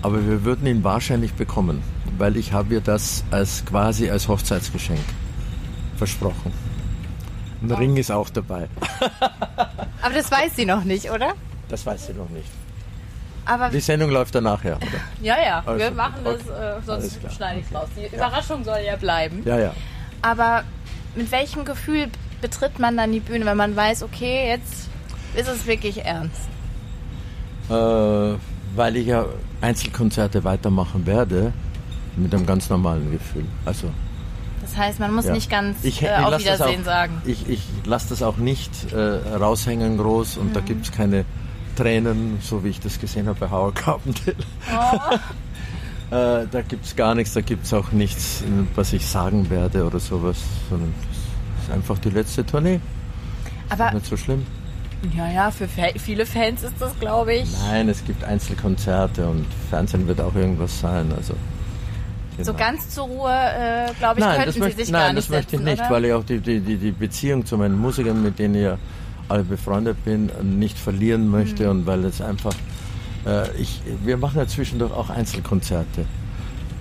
Aber 0.04 0.28
wir 0.28 0.44
würden 0.44 0.68
ihn 0.68 0.84
wahrscheinlich 0.84 1.34
bekommen, 1.34 1.82
weil 2.18 2.38
ich 2.38 2.54
habe 2.54 2.76
ihr 2.76 2.82
das 2.82 3.24
als 3.32 3.64
quasi 3.66 4.10
als 4.10 4.28
Hochzeitsgeschenk 4.28 5.00
versprochen. 5.98 6.54
Ein 7.62 7.72
Ring 7.72 7.98
ist 7.98 8.12
auch 8.12 8.30
dabei. 8.30 8.68
Aber 10.02 10.14
das 10.14 10.30
weiß 10.30 10.56
sie 10.56 10.66
noch 10.66 10.84
nicht, 10.84 11.10
oder? 11.10 11.34
Das 11.70 11.86
weiß 11.86 12.08
sie 12.08 12.14
noch 12.14 12.30
nicht. 12.30 12.50
Aber 13.46 13.70
Die 13.70 13.80
Sendung 13.80 14.10
läuft 14.10 14.36
danach, 14.36 14.64
ja. 14.64 14.76
Oder? 14.76 14.86
ja, 15.22 15.36
ja, 15.42 15.64
wir 15.66 15.86
Also, 15.86 15.96
machen 15.96 16.22
das, 16.24 16.42
okay. 16.42 16.50
äh, 16.50 16.64
Alles 16.64 16.86
sonst 16.86 17.36
schneide 17.36 17.60
ich 17.62 17.76
raus. 17.76 17.88
Die 17.96 18.14
Überraschung 18.16 18.64
soll 18.64 18.80
ja 18.86 18.96
bleiben. 18.96 19.42
Ja, 19.46 19.58
ja. 19.60 19.74
Aber 20.22 20.64
mit 21.16 21.32
welchem 21.32 21.66
Gefühl 21.66 22.08
betritt 22.42 22.80
man 22.80 22.98
dann 22.98 23.12
die 23.12 23.20
Bühne, 23.22 23.46
wenn 23.46 23.58
man 23.58 23.76
weiß, 23.76 24.04
okay, 24.04 24.48
jetzt 24.50 24.90
ist 25.36 25.48
es 25.48 25.66
wirklich 25.66 26.04
ernst? 26.06 26.42
Äh, 27.70 28.38
weil 28.76 28.98
ich 28.98 29.08
ja 29.08 29.26
Einzelkonzerte 29.62 30.44
weitermachen 30.44 31.06
werde 31.06 31.54
mit 32.18 32.34
einem 32.34 32.46
ganz 32.46 32.70
normalen 32.70 33.12
Gefühl. 33.12 33.46
Also 33.66 33.90
Das 34.62 34.78
heißt, 34.78 35.00
man 35.00 35.14
muss 35.14 35.26
Ja. 35.26 35.34
nicht 35.34 35.50
ganz 35.50 35.78
ich, 35.84 36.02
äh, 36.04 36.10
auf 36.16 36.40
Wiedersehen 36.40 36.82
auch, 36.82 36.86
sagen. 36.86 37.22
Ich, 37.26 37.50
ich 37.50 37.62
lasse 37.86 38.10
das 38.10 38.22
auch 38.24 38.38
nicht 38.38 38.72
äh, 38.94 38.98
raushängen 39.36 39.98
groß 39.98 40.38
und 40.38 40.56
da 40.56 40.62
Mhm. 40.62 40.66
gibt 40.66 40.86
es 40.86 40.92
keine 40.92 41.26
Tränen, 41.76 42.38
so 42.42 42.64
wie 42.64 42.70
ich 42.70 42.80
das 42.80 43.00
gesehen 43.00 43.28
habe 43.28 43.40
bei 43.40 43.50
Howard 43.50 43.76
Carpendale. 43.76 44.36
Oh. 44.72 45.16
äh, 46.16 46.46
da 46.50 46.62
gibt 46.68 46.86
es 46.86 46.96
gar 46.96 47.16
nichts, 47.16 47.34
da 47.34 47.42
gibt 47.42 47.66
es 47.66 47.74
auch 47.74 47.92
nichts, 47.92 48.44
was 48.76 48.94
ich 48.94 49.06
sagen 49.08 49.50
werde 49.50 49.86
oder 49.86 50.00
sowas, 50.00 50.38
sondern 50.70 50.94
es 51.58 51.64
ist 51.68 51.74
einfach 51.74 51.98
die 52.00 52.10
letzte 52.12 52.46
Tournee. 52.46 52.80
Aber 53.70 53.92
Nicht 53.92 54.06
so 54.06 54.16
schlimm. 54.18 54.46
ja, 55.18 55.28
ja, 55.32 55.52
für 55.52 55.68
viele 55.98 56.26
Fans 56.26 56.64
ist 56.64 56.76
das, 56.80 56.98
glaube 57.00 57.34
ich, 57.34 57.50
Nein, 57.68 57.90
es 57.90 58.06
gibt 58.06 58.24
Einzelkonzerte 58.24 59.28
und 59.28 59.46
Fernsehen 59.70 60.08
wird 60.08 60.22
auch 60.22 60.36
irgendwas 60.36 60.80
sein. 60.80 61.12
Also, 61.18 61.34
so 62.42 62.54
genau. 62.54 62.66
ganz 62.66 62.90
zur 62.90 63.06
Ruhe, 63.06 63.32
äh, 63.32 63.92
glaube 64.00 64.20
ich, 64.20 64.26
nein, 64.26 64.36
könnten 64.36 64.46
das 64.46 64.54
Sie 64.56 64.60
möchte, 64.60 64.80
sich 64.84 64.92
nein, 64.92 65.02
gar 65.02 65.14
nicht 65.14 65.30
das 65.30 65.36
möchte 65.36 65.56
ich 65.56 65.62
nicht, 65.62 65.80
oder? 65.80 65.90
weil 65.90 66.06
ich 66.06 66.14
auch 66.14 66.24
die, 66.24 66.40
die, 66.40 66.60
die, 66.60 66.92
Beziehung 66.92 67.46
zu 67.46 67.58
meinen 67.58 67.80
Musikern, 67.80 68.22
mit 68.24 68.40
denen 68.40 68.56
ich 68.56 68.64
ja 68.64 68.78
alle 69.30 69.44
befreundet 69.44 70.04
bin, 70.04 70.30
nicht 70.60 70.78
verlieren 70.78 71.30
möchte 71.30 71.64
Mhm. 71.66 71.70
und 71.70 71.86
weil 71.86 72.04
es 72.06 72.22
einfach, 72.22 72.54
äh, 73.26 73.50
ich, 73.58 73.82
wir 74.04 74.18
machen 74.18 74.38
ja 74.38 74.48
zwischendurch 74.48 74.92
auch 74.92 75.10
Einzelkonzerte 75.10 76.06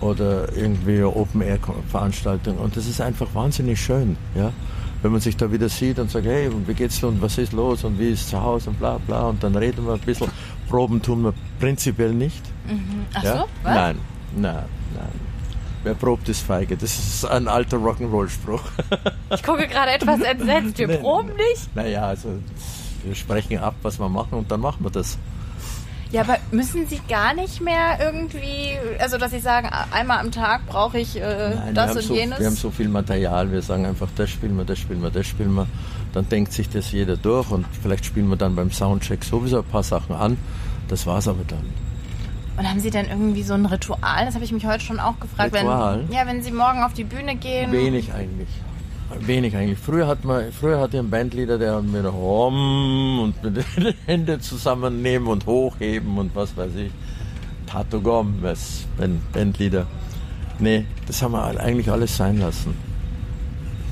oder 0.01 0.53
irgendwie 0.57 1.03
Open-Air-Veranstaltungen 1.03 2.59
und 2.59 2.77
das 2.77 2.87
ist 2.87 3.01
einfach 3.01 3.29
wahnsinnig 3.35 3.81
schön, 3.81 4.17
ja. 4.35 4.53
Wenn 5.03 5.11
man 5.11 5.21
sich 5.21 5.37
da 5.37 5.51
wieder 5.51 5.69
sieht 5.69 5.99
und 5.99 6.13
sagt, 6.13 6.27
hey, 6.27 6.49
wie 6.67 6.75
geht's 6.75 7.01
dir 7.01 7.09
und 7.09 7.21
was 7.21 7.37
ist 7.37 7.53
los 7.53 7.83
und 7.83 7.99
wie 7.99 8.11
ist 8.11 8.29
zu 8.29 8.41
Hause 8.41 8.71
und 8.71 8.79
bla 8.79 8.99
bla 8.99 9.31
und 9.31 9.43
dann 9.43 9.57
reden 9.57 9.85
wir 9.85 9.95
ein 9.95 9.99
bisschen. 10.01 10.29
Proben 10.69 11.03
tun 11.03 11.25
wir 11.25 11.35
prinzipiell 11.59 12.15
nicht. 12.15 12.41
Ach 13.15 13.23
Ja? 13.25 13.37
so, 13.39 13.45
was? 13.65 13.75
Nein, 13.75 13.99
nein, 14.37 14.55
nein. 14.95 15.32
Wer 15.85 15.95
probt, 15.95 16.29
ist 16.29 16.43
feige. 16.43 16.77
Das 16.77 16.97
ist 16.97 17.25
ein 17.25 17.49
alter 17.49 17.77
Rock'n'Roll-Spruch. 17.79 18.63
Ich 19.35 19.43
gucke 19.43 19.67
gerade 19.67 19.91
etwas 19.93 20.21
entsetzt. 20.23 20.79
Wir 20.79 20.87
Nee, 20.89 20.97
proben 20.99 21.29
nicht? 21.35 21.75
naja, 21.75 22.03
also 22.07 22.29
wir 23.05 23.15
sprechen 23.17 23.59
ab, 23.59 23.75
was 23.83 23.99
wir 23.99 24.09
machen 24.09 24.35
und 24.39 24.51
dann 24.51 24.61
machen 24.61 24.85
wir 24.85 24.91
das. 24.91 25.19
Ja, 26.13 26.21
aber 26.21 26.37
müssen 26.51 26.87
Sie 26.87 27.01
gar 27.09 27.33
nicht 27.35 27.61
mehr 27.63 27.99
irgendwie, 27.99 28.77
also 28.99 29.17
dass 29.17 29.31
Sie 29.31 29.41
sagen, 29.41 29.71
einmal 29.93 30.19
am 30.19 30.31
Tag 30.31 30.67
brauche 30.67 30.99
ich 30.99 31.17
äh, 31.19 31.55
Nein, 31.55 31.75
das 31.75 31.97
und 31.97 32.03
so, 32.03 32.15
jenes? 32.15 32.39
wir 32.39 32.47
haben 32.47 32.55
so 32.55 32.71
viel 32.71 32.89
Material, 32.89 33.51
wir 33.51 33.63
sagen 33.63 33.87
einfach, 33.87 34.09
das 34.15 34.29
spielen 34.29 34.57
wir, 34.59 34.65
das 34.67 34.79
spielen 34.79 35.03
wir, 35.03 35.11
das 35.11 35.27
spielen 35.27 35.55
wir. 35.55 35.67
Dann 36.13 36.29
denkt 36.29 36.53
sich 36.53 36.69
das 36.69 36.93
jeder 36.93 37.17
durch 37.17 37.51
und 37.51 37.65
vielleicht 37.83 38.05
spielen 38.05 38.29
wir 38.29 38.37
dann 38.37 38.55
beim 38.55 38.71
Soundcheck 38.71 39.25
sowieso 39.25 39.61
ein 39.61 39.65
paar 39.65 39.83
Sachen 39.83 40.15
an. 40.15 40.37
Das 40.89 41.07
war's 41.07 41.27
aber 41.29 41.45
dann. 41.49 41.65
Und 42.57 42.69
haben 42.69 42.81
Sie 42.81 42.91
denn 42.91 43.07
irgendwie 43.09 43.43
so 43.43 43.55
ein 43.55 43.65
Ritual? 43.67 44.27
Das 44.27 44.35
habe 44.35 44.45
ich 44.45 44.53
mich 44.53 44.67
heute 44.67 44.85
schon 44.85 45.01
auch 45.01 45.19
gefragt. 45.19 45.55
Ritual? 45.55 46.05
Wenn, 46.07 46.15
ja, 46.15 46.27
wenn 46.27 46.43
Sie 46.43 46.51
morgen 46.51 46.83
auf 46.83 46.93
die 46.93 47.05
Bühne 47.05 47.37
gehen. 47.37 47.73
Wenig 47.73 48.13
eigentlich. 48.13 48.49
Wenig 49.21 49.57
eigentlich. 49.57 49.79
Früher, 49.79 50.07
hat 50.07 50.25
man, 50.25 50.53
früher 50.53 50.81
hatte 50.81 50.97
ich 50.97 51.01
einen 51.01 51.11
Bandleader, 51.11 51.59
der 51.59 51.77
hat 51.77 51.85
mir 51.85 52.03
noch 52.03 52.15
Om 52.15 53.21
und 53.21 53.43
mit 53.43 53.57
den 53.57 53.95
Händen 54.07 54.41
zusammennehmen 54.41 55.29
und 55.29 55.47
hochheben 55.47 56.19
und 56.19 56.35
was 56.35 56.57
weiß 56.57 56.75
ich. 56.77 56.93
Tato 57.67 58.01
Gomez, 58.01 58.87
Band, 58.99 59.33
Bandleader. 59.33 59.87
Nee, 60.59 60.85
das 61.07 61.23
haben 61.23 61.33
wir 61.33 61.61
eigentlich 61.61 61.91
alles 61.91 62.17
sein 62.17 62.39
lassen. 62.39 62.75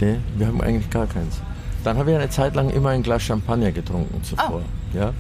Nee, 0.01 0.17
wir 0.37 0.47
haben 0.47 0.61
eigentlich 0.61 0.91
gar 0.91 1.07
keins. 1.07 1.41
Dann 1.85 1.97
habe 1.97 2.11
ich 2.11 2.17
eine 2.17 2.29
Zeit 2.29 2.55
lang 2.55 2.71
immer 2.71 2.91
ein 2.91 3.03
Glas 3.03 3.23
Champagner 3.23 3.73
getrunken 3.73 4.23
zuvor. 4.23 4.63
Ja? 4.93 5.13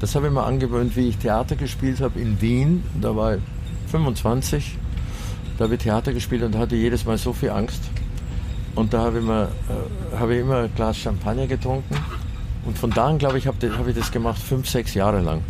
Das 0.00 0.14
habe 0.14 0.28
ich 0.28 0.32
mir 0.32 0.42
angewöhnt, 0.44 0.96
wie 0.96 1.08
ich 1.08 1.18
Theater 1.18 1.56
gespielt 1.56 2.00
habe 2.00 2.18
in 2.20 2.40
Wien. 2.40 2.82
Da 3.00 3.14
war 3.14 3.34
ich 3.36 3.40
25. 3.88 4.76
Da 5.58 5.64
habe 5.64 5.74
ich 5.74 5.82
Theater 5.82 6.12
gespielt 6.12 6.42
und 6.42 6.56
hatte 6.56 6.74
jedes 6.74 7.04
Mal 7.04 7.18
so 7.18 7.32
viel 7.32 7.50
Angst. 7.50 7.82
Und 8.74 8.94
da 8.94 9.00
habe 9.02 9.18
ich, 9.18 9.24
mir, 9.24 9.48
äh, 9.68 10.16
habe 10.16 10.34
ich 10.34 10.40
immer 10.40 10.60
ein 10.62 10.74
Glas 10.74 10.96
Champagner 10.96 11.46
getrunken. 11.46 11.96
Und 12.64 12.78
von 12.78 12.90
da 12.90 13.08
an, 13.08 13.18
glaube 13.18 13.36
ich, 13.38 13.46
habe 13.46 13.56
hab 13.76 13.86
ich 13.86 13.94
das 13.94 14.10
gemacht 14.10 14.40
fünf, 14.40 14.68
sechs 14.68 14.94
Jahre 14.94 15.20
lang. 15.20 15.42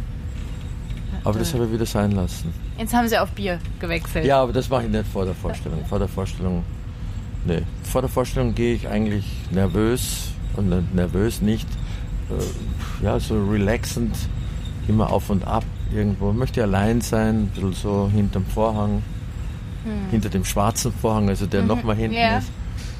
Aber 1.22 1.38
das 1.38 1.52
habe 1.54 1.66
ich 1.66 1.72
wieder 1.72 1.86
sein 1.86 2.12
lassen. 2.12 2.52
Jetzt 2.78 2.94
haben 2.94 3.06
Sie 3.06 3.18
auf 3.18 3.30
Bier 3.32 3.58
gewechselt. 3.78 4.24
Ja, 4.24 4.42
aber 4.42 4.52
das 4.52 4.68
mache 4.70 4.84
ich 4.84 4.90
nicht 4.90 5.06
vor 5.06 5.26
der 5.26 5.34
Vorstellung. 5.34 5.84
Vor 5.86 5.98
der 5.98 6.08
Vorstellung, 6.08 6.64
nee. 7.44 7.62
Vor 7.84 8.00
der 8.00 8.08
Vorstellung 8.08 8.54
gehe 8.54 8.74
ich 8.74 8.88
eigentlich 8.88 9.26
nervös 9.50 10.28
und 10.56 10.70
ne- 10.70 10.82
nervös 10.94 11.42
nicht. 11.42 11.68
Äh, 12.30 13.04
ja, 13.04 13.20
so 13.20 13.44
relaxend, 13.44 14.16
immer 14.88 15.10
auf 15.12 15.30
und 15.30 15.46
ab 15.46 15.64
irgendwo. 15.92 16.32
Möchte 16.32 16.62
allein 16.62 17.00
sein, 17.00 17.42
ein 17.42 17.46
bisschen 17.48 17.72
so 17.72 18.10
hinterm 18.12 18.44
Vorhang, 18.46 19.02
hinter 20.10 20.28
dem 20.28 20.44
schwarzen 20.44 20.92
Vorhang, 20.92 21.28
also 21.28 21.46
der 21.46 21.62
noch 21.62 21.82
mal 21.82 21.96
hinten 21.96 22.16
ja. 22.16 22.38
ist, 22.38 22.48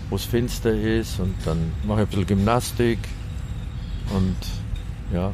wo 0.09 0.17
es 0.17 0.25
finster 0.25 0.73
ist. 0.73 1.21
Und 1.21 1.35
dann 1.45 1.73
mache 1.85 2.03
ich 2.03 2.07
ein 2.07 2.11
bisschen 2.11 2.27
Gymnastik 2.27 2.99
und 4.15 4.37
ja, 5.13 5.33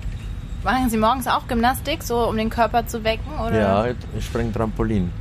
Machen 0.66 0.90
Sie 0.90 0.96
morgens 0.96 1.28
auch 1.28 1.46
Gymnastik, 1.46 2.02
so 2.02 2.28
um 2.28 2.36
den 2.36 2.50
Körper 2.50 2.84
zu 2.88 3.04
wecken? 3.04 3.38
Oder? 3.38 3.56
ja, 3.56 3.86
ich 4.18 4.24
springe 4.24 4.52
Trampolin. 4.52 5.12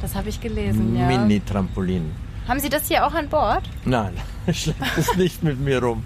Das 0.00 0.14
habe 0.14 0.28
ich 0.28 0.40
gelesen, 0.40 0.96
ja. 0.96 1.04
Mini-Trampolin. 1.08 2.12
Haben 2.46 2.60
Sie 2.60 2.68
das 2.68 2.86
hier 2.86 3.04
auch 3.04 3.12
an 3.12 3.28
Bord? 3.28 3.64
Nein, 3.84 4.12
ich 4.46 4.62
schleppe 4.62 4.84
das 4.94 5.16
nicht 5.16 5.42
mit 5.42 5.58
mir 5.58 5.82
rum. 5.82 6.04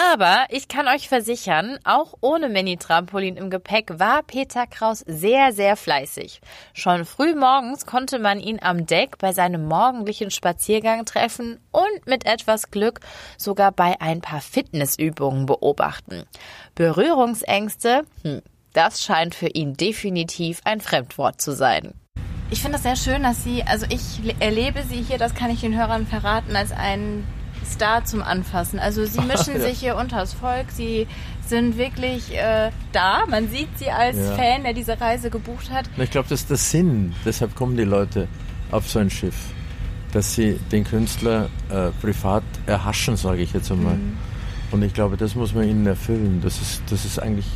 Aber 0.00 0.46
ich 0.48 0.68
kann 0.68 0.88
euch 0.88 1.10
versichern, 1.10 1.78
auch 1.84 2.14
ohne 2.22 2.48
Mini-Trampolin 2.48 3.36
im 3.36 3.50
Gepäck 3.50 3.98
war 3.98 4.22
Peter 4.22 4.66
Kraus 4.66 5.04
sehr, 5.06 5.52
sehr 5.52 5.76
fleißig. 5.76 6.40
Schon 6.72 7.04
früh 7.04 7.34
morgens 7.34 7.84
konnte 7.84 8.18
man 8.18 8.40
ihn 8.40 8.60
am 8.62 8.86
Deck 8.86 9.18
bei 9.18 9.34
seinem 9.34 9.66
morgendlichen 9.68 10.30
Spaziergang 10.30 11.04
treffen 11.04 11.60
und 11.70 12.06
mit 12.06 12.24
etwas 12.24 12.70
Glück 12.70 13.00
sogar 13.36 13.72
bei 13.72 14.00
ein 14.00 14.22
paar 14.22 14.40
Fitnessübungen 14.40 15.44
beobachten. 15.44 16.24
Berührungsängste, 16.76 18.04
hm, 18.22 18.40
das 18.72 19.02
scheint 19.04 19.34
für 19.34 19.48
ihn 19.48 19.74
definitiv 19.74 20.62
ein 20.64 20.80
Fremdwort 20.80 21.42
zu 21.42 21.52
sein. 21.52 21.92
Ich 22.50 22.62
finde 22.62 22.78
es 22.78 22.84
sehr 22.84 22.96
schön, 22.96 23.22
dass 23.22 23.44
Sie, 23.44 23.64
also 23.64 23.84
ich 23.90 24.24
le- 24.24 24.34
erlebe 24.40 24.82
Sie 24.82 25.02
hier, 25.02 25.18
das 25.18 25.34
kann 25.34 25.50
ich 25.50 25.60
den 25.60 25.76
Hörern 25.76 26.06
verraten, 26.06 26.56
als 26.56 26.72
einen 26.72 27.26
Star 27.72 28.04
zum 28.04 28.22
Anfassen. 28.22 28.78
Also 28.78 29.04
Sie 29.04 29.20
mischen 29.32 29.54
Ja. 29.54 29.60
sich 29.60 29.78
hier 29.80 29.96
unters 29.96 30.32
Volk, 30.32 30.66
Sie 30.70 31.06
sind 31.46 31.76
wirklich 31.78 32.36
äh, 32.36 32.70
da. 32.92 33.20
Man 33.28 33.48
sieht 33.48 33.76
Sie 33.78 33.90
als 33.90 34.16
Ja. 34.16 34.32
Fan, 34.34 34.62
der 34.64 34.72
diese 34.72 35.00
Reise 35.00 35.30
gebucht 35.30 35.70
hat. 35.70 35.88
Ich 35.96 36.10
glaube, 36.10 36.28
das 36.28 36.40
ist 36.40 36.50
der 36.50 36.56
Sinn. 36.56 37.14
Deshalb 37.24 37.54
kommen 37.54 37.76
die 37.76 37.84
Leute 37.84 38.28
auf 38.70 38.88
so 38.88 38.98
ein 38.98 39.10
Schiff. 39.10 39.34
Dass 40.12 40.34
sie 40.34 40.58
den 40.72 40.82
Künstler 40.84 41.48
äh, 41.70 41.90
privat 42.00 42.42
erhaschen, 42.66 43.16
sage 43.16 43.42
ich 43.42 43.52
jetzt 43.52 43.70
einmal. 43.70 43.96
Und 44.72 44.82
ich 44.82 44.92
glaube, 44.92 45.16
das 45.16 45.34
muss 45.36 45.54
man 45.54 45.68
ihnen 45.68 45.86
erfüllen. 45.86 46.40
Das 46.42 46.60
ist, 46.60 46.82
das 46.90 47.04
ist 47.04 47.18
eigentlich, 47.20 47.46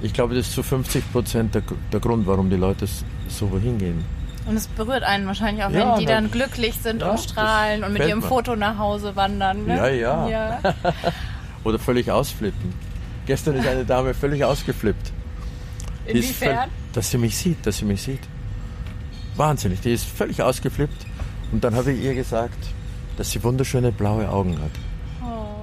ich 0.00 0.12
glaube, 0.12 0.34
das 0.34 0.48
ist 0.48 0.54
zu 0.54 0.62
50 0.64 1.12
Prozent 1.12 1.54
der, 1.54 1.62
der 1.92 2.00
Grund, 2.00 2.26
warum 2.26 2.50
die 2.50 2.56
Leute 2.56 2.86
so 3.28 3.50
wohin 3.52 3.78
gehen. 3.78 4.04
Und 4.46 4.56
es 4.56 4.66
berührt 4.66 5.04
einen 5.04 5.26
wahrscheinlich 5.26 5.64
auch, 5.64 5.70
Ja, 5.70 5.92
wenn 5.92 6.00
die 6.00 6.06
dann 6.06 6.30
glücklich 6.30 6.74
sind 6.74 7.02
ja, 7.02 7.10
und 7.10 7.20
strahlen 7.20 7.84
und 7.84 7.92
mit 7.92 8.06
ihrem 8.06 8.20
mir. 8.20 8.26
Foto 8.26 8.56
nach 8.56 8.78
Hause 8.78 9.14
wandern. 9.14 9.66
Ne? 9.66 9.76
Ja, 9.76 9.88
ja. 9.88 10.28
ja. 10.28 10.60
Oder 11.64 11.78
völlig 11.78 12.10
ausflippen. 12.10 12.74
Gestern 13.26 13.56
ist 13.56 13.68
eine 13.68 13.84
Dame 13.84 14.14
völlig 14.14 14.44
ausgeflippt. 14.44 15.12
Inwiefern? 16.06 16.70
dass 16.92 17.10
sie 17.10 17.18
mich 17.18 17.36
sieht, 17.36 17.64
dass 17.64 17.78
sie 17.78 17.84
mich 17.84 18.02
sieht. 18.02 18.20
Wahnsinnig, 19.36 19.80
die 19.80 19.92
ist 19.92 20.04
völlig 20.04 20.42
ausgeflippt. 20.42 21.06
Und 21.52 21.64
dann 21.64 21.74
habe 21.74 21.92
ich 21.92 22.02
ihr 22.02 22.14
gesagt, 22.14 22.58
dass 23.16 23.30
sie 23.30 23.42
wunderschöne 23.42 23.92
blaue 23.92 24.28
Augen 24.28 24.58
hat. 24.60 24.70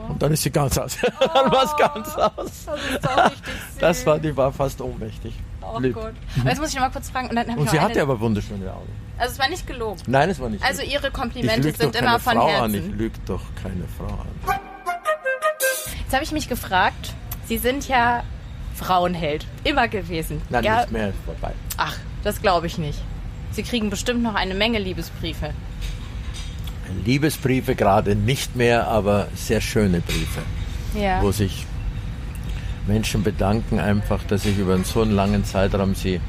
Oh. 0.09 0.13
Und 0.13 0.21
dann 0.21 0.31
ist 0.33 0.43
sie 0.43 0.51
ganz 0.51 0.77
aus. 0.77 0.97
dann 1.19 1.51
war 1.51 1.63
es 1.63 1.75
ganz 1.77 2.15
aus. 2.15 2.65
Das. 3.01 3.31
Das 3.79 4.05
war, 4.05 4.19
die 4.19 4.35
war 4.35 4.51
fast 4.51 4.81
ohnmächtig. 4.81 5.33
Oh 5.61 5.79
Lieb. 5.79 5.93
Gott. 5.93 6.13
Aber 6.39 6.49
jetzt 6.49 6.59
muss 6.59 6.69
ich 6.69 6.75
noch 6.75 6.81
mal 6.81 6.89
kurz 6.89 7.09
fragen. 7.09 7.29
Und, 7.29 7.57
Und 7.57 7.69
sie 7.69 7.79
eine, 7.79 7.87
hatte 7.87 8.01
aber 8.01 8.19
wunderschöne 8.19 8.69
Augen. 8.73 8.89
Also 9.17 9.33
es 9.33 9.39
war 9.39 9.47
nicht 9.49 9.65
gelogen. 9.65 10.01
Nein, 10.05 10.29
es 10.29 10.39
war 10.39 10.49
nicht. 10.49 10.63
Also 10.63 10.81
so. 10.81 10.87
Ihre 10.87 11.11
Komplimente 11.11 11.71
sind 11.71 11.95
immer 11.95 12.19
von 12.19 12.33
Frau 12.33 12.47
Herzen. 12.49 12.63
an. 12.63 12.73
Ich 12.73 12.85
lüge 12.87 13.17
doch 13.25 13.41
keine 13.61 13.85
Frau 13.97 14.05
an. 14.05 14.59
Jetzt 16.01 16.13
habe 16.13 16.23
ich 16.23 16.31
mich 16.31 16.49
gefragt, 16.49 17.13
Sie 17.45 17.57
sind 17.57 17.87
ja 17.87 18.23
Frauenheld. 18.75 19.45
Immer 19.63 19.87
gewesen. 19.87 20.41
Nein, 20.49 20.63
ja, 20.63 20.81
nicht 20.81 20.91
mehr 20.91 21.13
vorbei. 21.25 21.53
Ach, 21.77 21.97
das 22.23 22.41
glaube 22.41 22.67
ich 22.67 22.77
nicht. 22.77 22.99
Sie 23.51 23.63
kriegen 23.63 23.89
bestimmt 23.89 24.21
noch 24.21 24.35
eine 24.35 24.53
Menge 24.53 24.79
Liebesbriefe. 24.79 25.53
Liebesbriefe 27.05 27.75
gerade 27.75 28.15
nicht 28.15 28.55
mehr, 28.55 28.87
aber 28.87 29.27
sehr 29.35 29.61
schöne 29.61 30.01
Briefe. 30.01 30.41
Ja. 30.95 31.21
wo 31.21 31.31
sich 31.31 31.67
Menschen 32.87 33.23
bedanken 33.23 33.79
einfach, 33.79 34.23
dass 34.23 34.45
ich 34.45 34.57
über 34.57 34.73
einen 34.73 34.83
so 34.83 35.03
einen 35.03 35.11
langen 35.11 35.45
Zeitraum 35.45 35.93
sie 35.95 36.19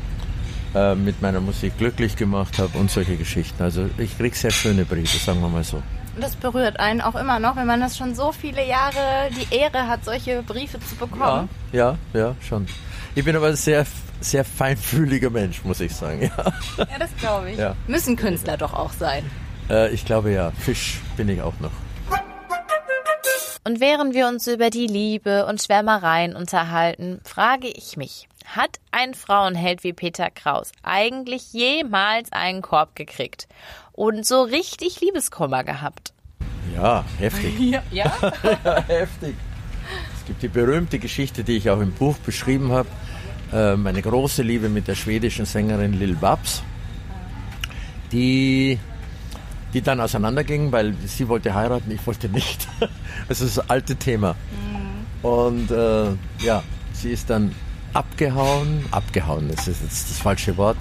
äh, 0.75 0.95
mit 0.95 1.23
meiner 1.23 1.41
Musik 1.41 1.79
glücklich 1.79 2.17
gemacht 2.17 2.59
habe 2.59 2.77
und 2.79 2.91
solche 2.91 3.17
Geschichten. 3.17 3.63
Also 3.63 3.89
ich 3.99 4.17
kriege 4.17 4.37
sehr 4.37 4.51
schöne 4.51 4.85
Briefe, 4.85 5.19
sagen 5.19 5.41
wir 5.41 5.49
mal 5.49 5.65
so. 5.65 5.83
Das 6.21 6.37
berührt 6.37 6.79
einen 6.79 7.01
auch 7.01 7.15
immer 7.15 7.39
noch, 7.39 7.57
wenn 7.57 7.67
man 7.67 7.81
das 7.81 7.97
schon 7.97 8.15
so 8.15 8.33
viele 8.33 8.67
Jahre 8.67 9.31
die 9.31 9.57
Ehre 9.57 9.87
hat, 9.87 10.05
solche 10.05 10.43
Briefe 10.43 10.79
zu 10.81 10.97
bekommen. 10.97 11.49
Ja, 11.73 11.97
ja, 12.13 12.21
ja, 12.21 12.37
schon. 12.47 12.67
Ich 13.15 13.25
bin 13.25 13.35
aber 13.35 13.49
ein 13.49 13.57
sehr, 13.57 13.87
sehr 14.21 14.45
feinfühliger 14.45 15.31
Mensch, 15.31 15.65
muss 15.65 15.81
ich 15.81 15.95
sagen. 15.95 16.23
Ja, 16.23 16.53
ja 16.77 16.99
das 16.99 17.11
glaube 17.19 17.53
ich. 17.53 17.59
Ja. 17.59 17.75
Müssen 17.87 18.17
Künstler 18.17 18.57
doch 18.57 18.75
auch 18.75 18.93
sein. 18.93 19.25
Äh, 19.71 19.91
ich 19.91 20.05
glaube 20.05 20.33
ja. 20.33 20.51
Fisch 20.53 21.01
bin 21.17 21.29
ich 21.29 21.41
auch 21.41 21.59
noch. 21.61 21.73
Und 23.63 23.81
während 23.81 24.15
wir 24.15 24.27
uns 24.27 24.47
über 24.47 24.71
die 24.71 24.87
Liebe 24.87 25.47
und 25.47 25.63
Schwärmereien 25.63 26.35
unterhalten, 26.35 27.21
frage 27.25 27.69
ich 27.69 27.97
mich, 27.97 28.27
hat 28.47 28.81
ein 28.91 29.15
Frauenheld 29.15 29.85
wie 29.85 29.93
Peter 29.93 30.31
Kraus 30.31 30.73
eigentlich 30.83 31.53
jemals 31.53 32.33
einen 32.33 32.63
Korb 32.63 32.97
gekriegt 32.97 33.49
und 33.93 34.27
so 34.27 34.43
richtig 34.43 35.01
Liebeskummer 35.01 35.63
gehabt? 35.63 36.15
Ja, 36.75 37.05
heftig. 37.19 37.59
Ja. 37.61 37.83
ja? 37.91 38.13
ja, 38.65 38.83
heftig. 38.87 39.35
Es 40.19 40.27
gibt 40.27 40.43
die 40.43 40.49
berühmte 40.49 40.99
Geschichte, 40.99 41.45
die 41.45 41.57
ich 41.57 41.69
auch 41.69 41.81
im 41.81 41.93
Buch 41.93 42.17
beschrieben 42.19 42.73
habe. 42.73 42.89
Äh, 43.53 43.77
meine 43.77 44.01
große 44.01 44.43
Liebe 44.43 44.69
mit 44.69 44.89
der 44.89 44.95
schwedischen 44.95 45.45
Sängerin 45.45 45.93
Lil 45.93 46.15
Babs, 46.15 46.63
die, 48.13 48.79
die 49.73 49.83
dann 49.83 50.01
auseinanderging, 50.01 50.73
weil 50.73 50.95
sie 51.07 51.29
wollte 51.29 51.55
heiraten, 51.55 51.91
ich 51.91 52.05
wollte 52.07 52.29
nicht. 52.29 52.67
Das 53.29 53.41
ist 53.41 53.57
das 53.57 53.71
alte 53.71 53.97
Thema. 53.97 54.35
Und 55.23 55.71
äh, 55.71 56.07
ja, 56.45 56.63
sie 56.93 57.11
ist 57.11 57.31
dann 57.31 57.55
abgehauen. 57.93 58.85
Abgehauen, 58.91 59.49
das 59.49 59.69
ist 59.69 59.83
jetzt 59.83 60.11
das 60.11 60.19
falsche 60.19 60.57
Wort. 60.57 60.79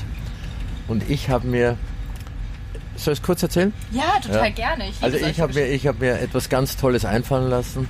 Und 0.88 1.10
ich 1.10 1.30
habe 1.30 1.48
mir. 1.48 1.78
Soll 2.96 3.14
ich 3.14 3.20
es 3.20 3.26
kurz 3.26 3.44
erzählen? 3.44 3.74
Ja, 3.92 4.20
total 4.22 4.48
Ja. 4.48 4.50
gerne. 4.50 4.90
Ich 4.90 5.02
Also 5.02 5.18
ich 5.18 5.40
habe 5.40 5.54
mir, 5.54 5.68
ich 5.68 5.88
hab 5.88 6.00
mir 6.00 6.20
etwas 6.20 6.50
ganz 6.50 6.76
Tolles 6.76 7.06
einfallen 7.06 7.50
lassen, 7.50 7.88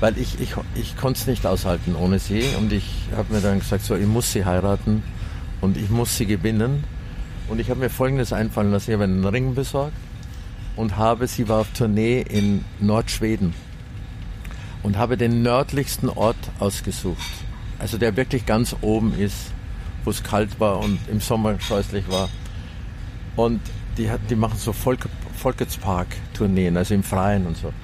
weil 0.00 0.18
ich, 0.18 0.40
ich, 0.40 0.54
ich 0.74 0.96
konnte 0.96 1.20
es 1.20 1.26
nicht 1.28 1.46
aushalten 1.46 1.94
ohne 1.94 2.18
sie. 2.18 2.42
Und 2.58 2.72
ich 2.72 2.84
habe 3.16 3.32
mir 3.32 3.40
dann 3.40 3.60
gesagt, 3.60 3.84
so, 3.84 3.94
ich 3.94 4.06
muss 4.06 4.32
sie 4.32 4.44
heiraten 4.44 5.04
und 5.60 5.76
ich 5.76 5.88
muss 5.90 6.16
sie 6.16 6.26
gewinnen. 6.26 6.82
Und 7.48 7.60
ich 7.60 7.70
habe 7.70 7.78
mir 7.80 7.90
Folgendes 7.90 8.32
einfallen 8.32 8.72
lassen. 8.72 8.90
Ich 8.90 8.94
habe 8.94 9.04
einen 9.04 9.24
Ring 9.24 9.54
besorgt 9.54 9.92
und 10.80 10.96
habe, 10.96 11.26
sie 11.26 11.46
war 11.46 11.60
auf 11.60 11.72
Tournee 11.74 12.22
in 12.22 12.64
Nordschweden 12.80 13.52
und 14.82 14.96
habe 14.96 15.18
den 15.18 15.42
nördlichsten 15.42 16.08
Ort 16.08 16.38
ausgesucht. 16.58 17.20
Also 17.78 17.98
der 17.98 18.16
wirklich 18.16 18.46
ganz 18.46 18.74
oben 18.80 19.12
ist, 19.12 19.52
wo 20.04 20.10
es 20.10 20.22
kalt 20.22 20.58
war 20.58 20.78
und 20.78 20.98
im 21.10 21.20
Sommer 21.20 21.60
scheußlich 21.60 22.10
war. 22.10 22.30
Und 23.36 23.60
die, 23.98 24.10
hat, 24.10 24.20
die 24.30 24.36
machen 24.36 24.56
so 24.56 24.72
Volk, 24.72 25.06
Volketspark-Tourneen, 25.36 26.78
also 26.78 26.94
im 26.94 27.02
Freien 27.02 27.46
und 27.46 27.58
so. 27.58 27.74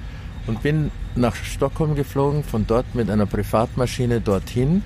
Und 0.47 0.63
bin 0.63 0.89
nach 1.15 1.35
Stockholm 1.35 1.93
geflogen, 1.93 2.43
von 2.43 2.65
dort 2.65 2.95
mit 2.95 3.11
einer 3.11 3.27
Privatmaschine 3.27 4.21
dorthin 4.21 4.81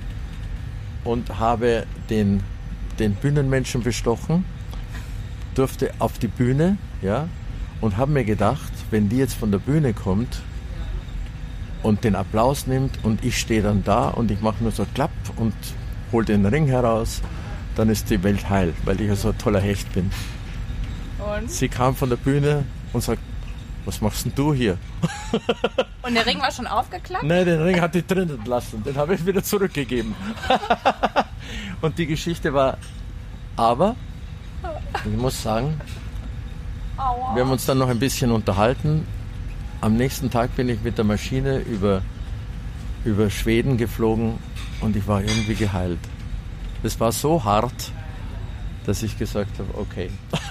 und 1.05 1.39
habe 1.39 1.85
den, 2.09 2.43
den 2.99 3.13
Bühnenmenschen 3.15 3.83
bestochen, 3.83 4.43
durfte 5.55 5.91
auf 5.99 6.19
die 6.19 6.27
Bühne, 6.27 6.77
ja, 7.01 7.29
und 7.81 7.97
habe 7.97 8.11
mir 8.11 8.23
gedacht, 8.23 8.71
wenn 8.91 9.09
die 9.09 9.17
jetzt 9.17 9.33
von 9.33 9.51
der 9.51 9.59
Bühne 9.59 9.93
kommt 9.93 10.41
und 11.83 12.03
den 12.03 12.15
Applaus 12.15 12.67
nimmt 12.67 13.03
und 13.03 13.25
ich 13.25 13.39
stehe 13.39 13.61
dann 13.61 13.83
da 13.83 14.09
und 14.09 14.31
ich 14.31 14.39
mache 14.41 14.63
nur 14.63 14.71
so 14.71 14.85
klapp 14.93 15.11
und 15.35 15.53
hol 16.11 16.23
den 16.23 16.45
Ring 16.45 16.67
heraus, 16.67 17.21
dann 17.75 17.89
ist 17.89 18.09
die 18.09 18.21
Welt 18.23 18.49
heil, 18.49 18.73
weil 18.85 19.01
ich 19.01 19.07
ja 19.07 19.15
so 19.15 19.29
ein 19.29 19.37
toller 19.37 19.59
Hecht 19.59 19.91
bin. 19.93 20.11
Und? 21.19 21.49
Sie 21.49 21.69
kam 21.69 21.95
von 21.95 22.09
der 22.09 22.17
Bühne 22.17 22.65
und 22.93 23.01
sagt, 23.01 23.21
was 23.85 23.99
machst 24.01 24.25
denn 24.25 24.33
du 24.35 24.53
hier? 24.53 24.77
Und 26.03 26.13
der 26.13 26.25
Ring 26.25 26.39
war 26.39 26.51
schon 26.51 26.67
aufgeklappt? 26.67 27.23
Nein, 27.23 27.45
den 27.45 27.61
Ring 27.61 27.81
hat 27.81 27.95
die 27.95 28.05
drinnen 28.05 28.43
lassen. 28.45 28.83
Den 28.83 28.95
habe 28.95 29.15
ich 29.15 29.25
wieder 29.25 29.43
zurückgegeben. 29.43 30.15
und 31.81 31.97
die 31.97 32.07
Geschichte 32.07 32.53
war, 32.53 32.77
aber, 33.55 33.95
ich 35.05 35.17
muss 35.17 35.41
sagen. 35.41 35.79
Wir 37.33 37.43
haben 37.43 37.51
uns 37.51 37.65
dann 37.65 37.77
noch 37.77 37.89
ein 37.89 37.99
bisschen 37.99 38.31
unterhalten. 38.31 39.05
Am 39.81 39.95
nächsten 39.95 40.29
Tag 40.29 40.55
bin 40.55 40.69
ich 40.69 40.81
mit 40.81 40.97
der 40.97 41.05
Maschine 41.05 41.59
über, 41.59 42.01
über 43.03 43.29
Schweden 43.29 43.77
geflogen 43.77 44.37
und 44.81 44.95
ich 44.95 45.07
war 45.07 45.21
irgendwie 45.21 45.55
geheilt. 45.55 45.99
Das 46.83 46.99
war 46.99 47.11
so 47.11 47.43
hart, 47.43 47.91
dass 48.85 49.03
ich 49.03 49.17
gesagt 49.17 49.59
habe, 49.59 49.69
okay. 49.79 50.09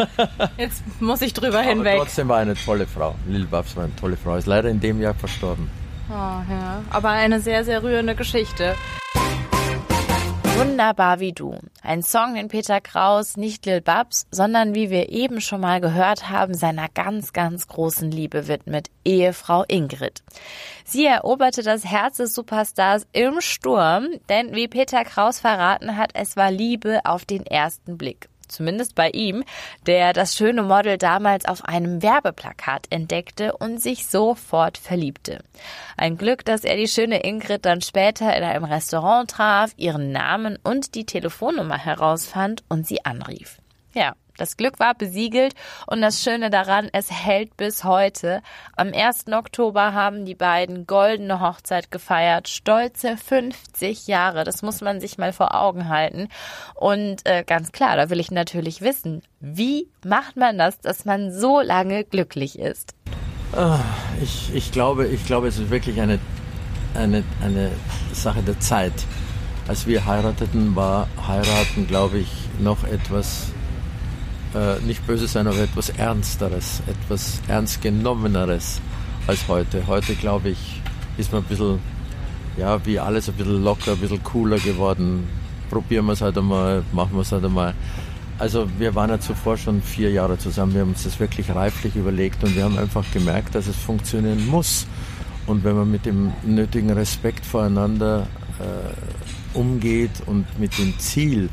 Jetzt 0.57 0.83
muss 1.01 1.23
ich 1.23 1.33
drüber 1.33 1.61
Aber 1.61 1.69
hinweg. 1.69 1.99
trotzdem 1.99 2.29
war 2.29 2.39
eine 2.39 2.55
tolle 2.55 2.87
Frau. 2.87 3.15
Lil 3.29 3.47
Babs 3.47 3.77
war 3.77 3.85
eine 3.85 3.97
tolle 3.97 4.17
Frau. 4.17 4.37
Ist 4.37 4.47
leider 4.47 4.69
in 4.69 4.81
dem 4.81 5.01
Jahr 5.01 5.15
verstorben. 5.15 5.69
Oh, 6.09 6.13
ja. 6.13 6.83
Aber 6.91 7.11
eine 7.11 7.41
sehr, 7.41 7.65
sehr 7.65 7.83
rührende 7.83 8.15
Geschichte. 8.15 8.75
Wunderbar 10.61 11.21
wie 11.21 11.33
du. 11.33 11.57
Ein 11.83 12.03
Song, 12.03 12.35
den 12.35 12.49
Peter 12.49 12.83
Kraus 12.83 13.39
nicht 13.39 13.65
Lil 13.65 13.81
Babs, 13.81 14.27
sondern 14.31 14.75
wie 14.75 14.91
wir 14.91 15.09
eben 15.09 15.41
schon 15.41 15.63
mal 15.63 15.81
gehört 15.81 16.29
haben, 16.29 16.53
seiner 16.53 16.91
ganz, 16.91 17.33
ganz 17.33 17.67
großen 17.67 18.11
Liebe 18.11 18.47
widmet, 18.47 18.91
Ehefrau 19.03 19.65
Ingrid. 19.69 20.23
Sie 20.85 21.07
eroberte 21.07 21.63
das 21.63 21.87
Herz 21.87 22.19
des 22.19 22.35
Superstars 22.35 23.07
im 23.13 23.41
Sturm, 23.41 24.09
denn 24.29 24.55
wie 24.55 24.69
Peter 24.69 25.03
Kraus 25.03 25.41
verraten 25.41 25.97
hat, 25.97 26.11
es 26.13 26.37
war 26.37 26.51
Liebe 26.51 27.01
auf 27.05 27.25
den 27.25 27.47
ersten 27.47 27.97
Blick. 27.97 28.29
Zumindest 28.51 28.95
bei 28.95 29.11
ihm, 29.11 29.45
der 29.87 30.13
das 30.13 30.37
schöne 30.37 30.63
Model 30.63 30.99
damals 30.99 31.45
auf 31.45 31.65
einem 31.65 32.03
Werbeplakat 32.03 32.87
entdeckte 32.91 33.57
und 33.57 33.81
sich 33.81 34.07
sofort 34.07 34.79
verliebte. 34.79 35.43
Ein 35.97 36.17
Glück, 36.17 36.45
dass 36.45 36.65
er 36.65 36.77
die 36.77 36.89
schöne 36.89 37.25
Ingrid 37.25 37.65
dann 37.65 37.81
später 37.81 38.37
in 38.37 38.43
einem 38.43 38.65
Restaurant 38.65 39.31
traf, 39.31 39.73
ihren 39.77 40.13
Namen 40.13 40.59
und 40.63 40.95
die 40.95 41.07
Telefonnummer 41.07 41.79
herausfand 41.79 42.65
und 42.69 42.87
sie 42.87 43.05
anrief. 43.05 43.59
Ja, 43.95 44.15
das 44.41 44.57
Glück 44.57 44.81
war 44.81 44.95
besiegelt 44.95 45.55
und 45.87 46.01
das 46.01 46.23
Schöne 46.23 46.51
daran, 46.51 46.89
es 46.93 47.11
hält 47.11 47.57
bis 47.57 47.85
heute. 47.85 48.43
Am 48.77 48.93
1. 48.93 49.27
Oktober 49.33 49.93
haben 49.93 50.25
die 50.25 50.35
beiden 50.35 50.87
goldene 50.87 51.41
Hochzeit 51.41 51.91
gefeiert. 51.91 52.49
Stolze 52.49 53.17
50 53.17 54.07
Jahre, 54.07 54.45
das 54.45 54.63
muss 54.63 54.81
man 54.81 55.01
sich 55.01 55.19
mal 55.19 55.33
vor 55.33 55.55
Augen 55.55 55.89
halten. 55.89 56.29
Und 56.75 57.27
äh, 57.27 57.45
ganz 57.45 57.73
klar, 57.73 57.97
da 57.97 58.11
will 58.11 58.21
ich 58.21 58.31
natürlich 58.31 58.81
wissen, 58.81 59.23
wie 59.41 59.89
macht 60.05 60.37
man 60.37 60.59
das, 60.59 60.81
dass 60.81 61.05
man 61.05 61.33
so 61.33 61.61
lange 61.61 62.05
glücklich 62.05 62.59
ist? 62.59 62.95
Ich, 64.23 64.55
ich, 64.55 64.71
glaube, 64.71 65.09
ich 65.09 65.27
glaube, 65.27 65.49
es 65.49 65.59
ist 65.59 65.71
wirklich 65.71 66.01
eine, 66.01 66.19
eine, 66.95 67.25
eine 67.43 67.71
Sache 68.13 68.43
der 68.43 68.61
Zeit. 68.61 68.93
Als 69.67 69.87
wir 69.87 70.07
heirateten, 70.07 70.77
war 70.77 71.09
heiraten, 71.27 71.87
glaube 71.87 72.19
ich, 72.19 72.29
noch 72.61 72.85
etwas, 72.85 73.53
äh, 74.55 74.81
nicht 74.87 75.07
böse 75.07 75.27
sein, 75.27 75.47
aber 75.47 75.61
etwas 75.61 75.91
Ernsteres, 75.91 76.83
etwas 76.87 77.41
Ernstgenommeneres 77.49 78.81
als 79.27 79.47
heute. 79.49 79.87
Heute, 79.87 80.15
glaube 80.15 80.51
ich, 80.51 80.81
ist 81.19 81.33
man 81.33 81.43
ein 81.43 81.49
bisschen, 81.49 81.79
ja, 82.57 82.85
wie 82.85 82.99
alles 82.99 83.29
ein 83.29 83.35
bisschen 83.35 83.63
locker, 83.63 83.93
ein 83.93 83.99
bisschen 83.99 84.23
cooler 84.23 84.59
geworden. 84.59 85.29
Probieren 85.71 86.07
wir 86.07 86.13
es 86.13 86.21
halt 86.21 86.37
einmal, 86.37 86.83
machen 86.93 87.13
wir 87.13 87.21
es 87.21 87.33
halt 87.33 87.45
einmal. 87.45 87.75
Also 88.39 88.67
wir 88.79 88.95
waren 88.95 89.11
ja 89.11 89.21
zuvor 89.21 89.59
schon 89.59 89.83
vier 89.83 90.11
Jahre 90.11 90.39
zusammen, 90.39 90.73
wir 90.73 90.81
haben 90.81 90.91
uns 90.91 91.05
das 91.05 91.21
wirklich 91.21 91.55
reiflich 91.55 91.95
überlegt 91.95 92.43
und 92.43 92.57
wir 92.57 92.65
haben 92.65 92.79
einfach 92.79 93.05
gemerkt, 93.13 93.55
dass 93.55 93.67
es 93.67 93.77
funktionieren 93.77 94.47
muss. 94.47 94.87
Und 95.47 95.63
wenn 95.63 95.77
man 95.77 95.91
mit 95.91 96.07
dem 96.07 96.33
nötigen 96.43 96.91
Respekt 96.91 97.45
voreinander 97.45 98.27
äh, 98.59 99.59
umgeht 99.59 100.11
und 100.27 100.47
mit 100.59 100.79
dem 100.79 100.99
Ziel, 100.99 101.51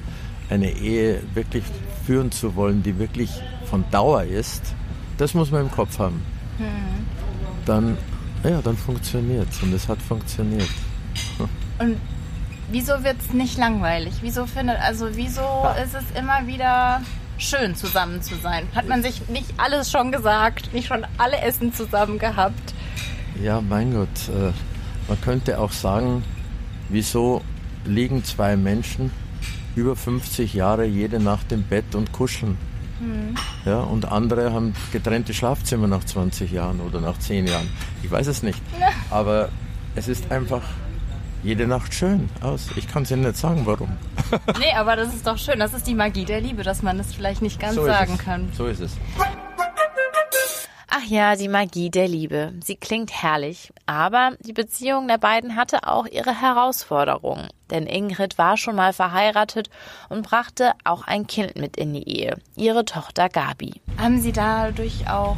eine 0.50 0.72
Ehe 0.72 1.22
wirklich 1.34 1.64
führen 2.08 2.32
zu 2.32 2.56
wollen, 2.56 2.84
die 2.84 2.98
wirklich 2.98 3.30
von 3.66 3.84
Dauer 3.92 4.24
ist, 4.24 4.74
das 5.18 5.34
muss 5.34 5.52
man 5.52 5.64
im 5.64 5.72
Kopf 5.72 6.00
haben. 6.00 6.24
Dann, 7.66 7.98
ja, 8.46 8.62
dann 8.62 8.78
funktioniert 8.78 9.50
und 9.62 9.74
es 9.74 9.90
hat 9.90 10.02
funktioniert. 10.02 10.70
Und 11.80 11.98
wieso 12.72 13.04
wird 13.04 13.18
es 13.20 13.34
nicht 13.34 13.58
langweilig? 13.58 14.14
Wieso 14.22 14.48
findet, 14.48 14.80
also 14.80 15.16
wieso 15.16 15.68
ist 15.84 15.94
es 15.94 16.20
immer 16.20 16.48
wieder 16.48 17.02
schön 17.38 17.76
zusammen 17.76 18.24
zu 18.24 18.36
sein? 18.36 18.68
Hat 18.74 18.88
man 18.88 19.04
sich 19.04 19.28
nicht 19.28 19.54
alles 19.58 19.92
schon 19.92 20.12
gesagt, 20.12 20.74
nicht 20.74 20.88
schon 20.88 21.06
alle 21.20 21.38
Essen 21.42 21.74
zusammen 21.74 22.18
gehabt? 22.18 22.74
Ja, 23.44 23.62
mein 23.62 23.94
Gott, 23.94 24.08
äh, 24.30 24.54
man 25.08 25.22
könnte 25.22 25.60
auch 25.60 25.72
sagen, 25.72 26.24
wieso 26.90 27.44
liegen 27.86 28.24
zwei 28.24 28.58
Menschen 28.58 29.12
über 29.78 29.96
50 29.96 30.54
Jahre 30.54 30.86
jede 30.86 31.20
Nacht 31.20 31.52
im 31.52 31.64
Bett 31.64 31.96
und 31.96 32.12
kuscheln? 32.12 32.58
Ja, 33.64 33.82
und 33.82 34.12
andere 34.12 34.52
haben 34.52 34.74
getrennte 34.92 35.34
Schlafzimmer 35.34 35.88
nach 35.88 36.04
20 36.04 36.52
Jahren 36.52 36.82
oder 36.82 37.00
nach 37.00 37.20
10 37.20 37.46
Jahren. 37.46 37.70
Ich 38.02 38.10
weiß 38.10 38.26
es 38.28 38.42
nicht. 38.42 38.60
Aber 39.12 39.50
es 39.96 40.08
ist 40.08 40.32
einfach 40.32 40.64
jede 41.44 41.68
Nacht 41.68 41.94
schön 41.94 42.30
aus. 42.42 42.70
Ich 42.76 42.88
kann 42.88 43.04
es 43.04 43.12
Ihnen 43.12 43.22
nicht 43.22 43.38
sagen, 43.38 43.62
warum. 43.66 43.90
Nee, 44.60 44.74
aber 44.76 44.96
das 44.96 45.14
ist 45.14 45.28
doch 45.28 45.38
schön. 45.38 45.60
Das 45.60 45.74
ist 45.74 45.86
die 45.86 45.94
Magie 45.94 46.26
der 46.26 46.42
Liebe, 46.42 46.64
dass 46.64 46.82
man 46.82 47.00
es 47.00 47.14
vielleicht 47.14 47.44
nicht 47.44 47.60
ganz 47.60 47.76
so 47.76 47.86
sagen 47.86 48.14
es. 48.18 48.26
kann. 48.26 48.50
So 48.58 48.66
ist 48.66 48.82
es. 48.82 48.98
Ach 51.00 51.04
ja, 51.08 51.36
die 51.36 51.48
Magie 51.48 51.92
der 51.92 52.08
Liebe. 52.08 52.54
Sie 52.64 52.76
klingt 52.76 53.12
herrlich, 53.22 53.72
aber 53.86 54.32
die 54.40 54.54
Beziehung 54.54 55.08
der 55.08 55.20
beiden 55.20 55.56
hatte 55.56 55.84
auch 55.84 56.08
ihre 56.08 56.42
Herausforderungen. 56.42 57.50
Denn 57.70 57.86
Ingrid 57.86 58.40
war 58.40 58.58
schon 58.58 58.76
mal 58.76 58.94
verheiratet 58.94 59.70
und 60.10 60.28
brachte 60.28 60.72
auch 60.86 61.06
ein 61.06 61.28
Kind 61.28 61.56
mit 61.56 61.78
in 61.78 61.94
die 61.94 62.10
Ehe, 62.10 62.38
ihre 62.56 62.84
Tochter 62.84 63.30
Gabi. 63.30 63.74
Haben 64.00 64.20
Sie 64.22 64.32
dadurch 64.32 65.08
auch, 65.08 65.38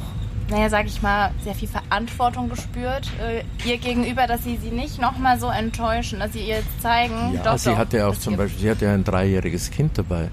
naja, 0.50 0.70
sag 0.70 0.86
ich 0.86 1.02
mal, 1.02 1.32
sehr 1.44 1.56
viel 1.56 1.68
Verantwortung 1.68 2.48
gespürt, 2.48 3.10
äh, 3.22 3.44
ihr 3.68 3.80
gegenüber, 3.80 4.28
dass 4.28 4.46
Sie 4.46 4.56
sie 4.56 4.72
nicht 4.72 5.02
nochmal 5.02 5.40
so 5.42 5.50
enttäuschen, 5.50 6.20
dass 6.20 6.32
Sie 6.32 6.40
ihr 6.40 6.58
jetzt 6.58 6.82
zeigen? 6.82 7.34
Ja, 7.34 7.44
doch, 7.44 7.58
sie 7.58 7.72
doch, 7.72 7.78
hatte 7.78 7.98
ja 7.98 8.08
auch 8.08 8.18
zum 8.18 8.38
Beispiel, 8.38 8.62
sie 8.62 8.70
hatte 8.70 8.86
ja 8.86 8.94
ein 8.94 9.04
dreijähriges 9.04 9.72
Kind 9.72 9.98
dabei. 9.98 10.30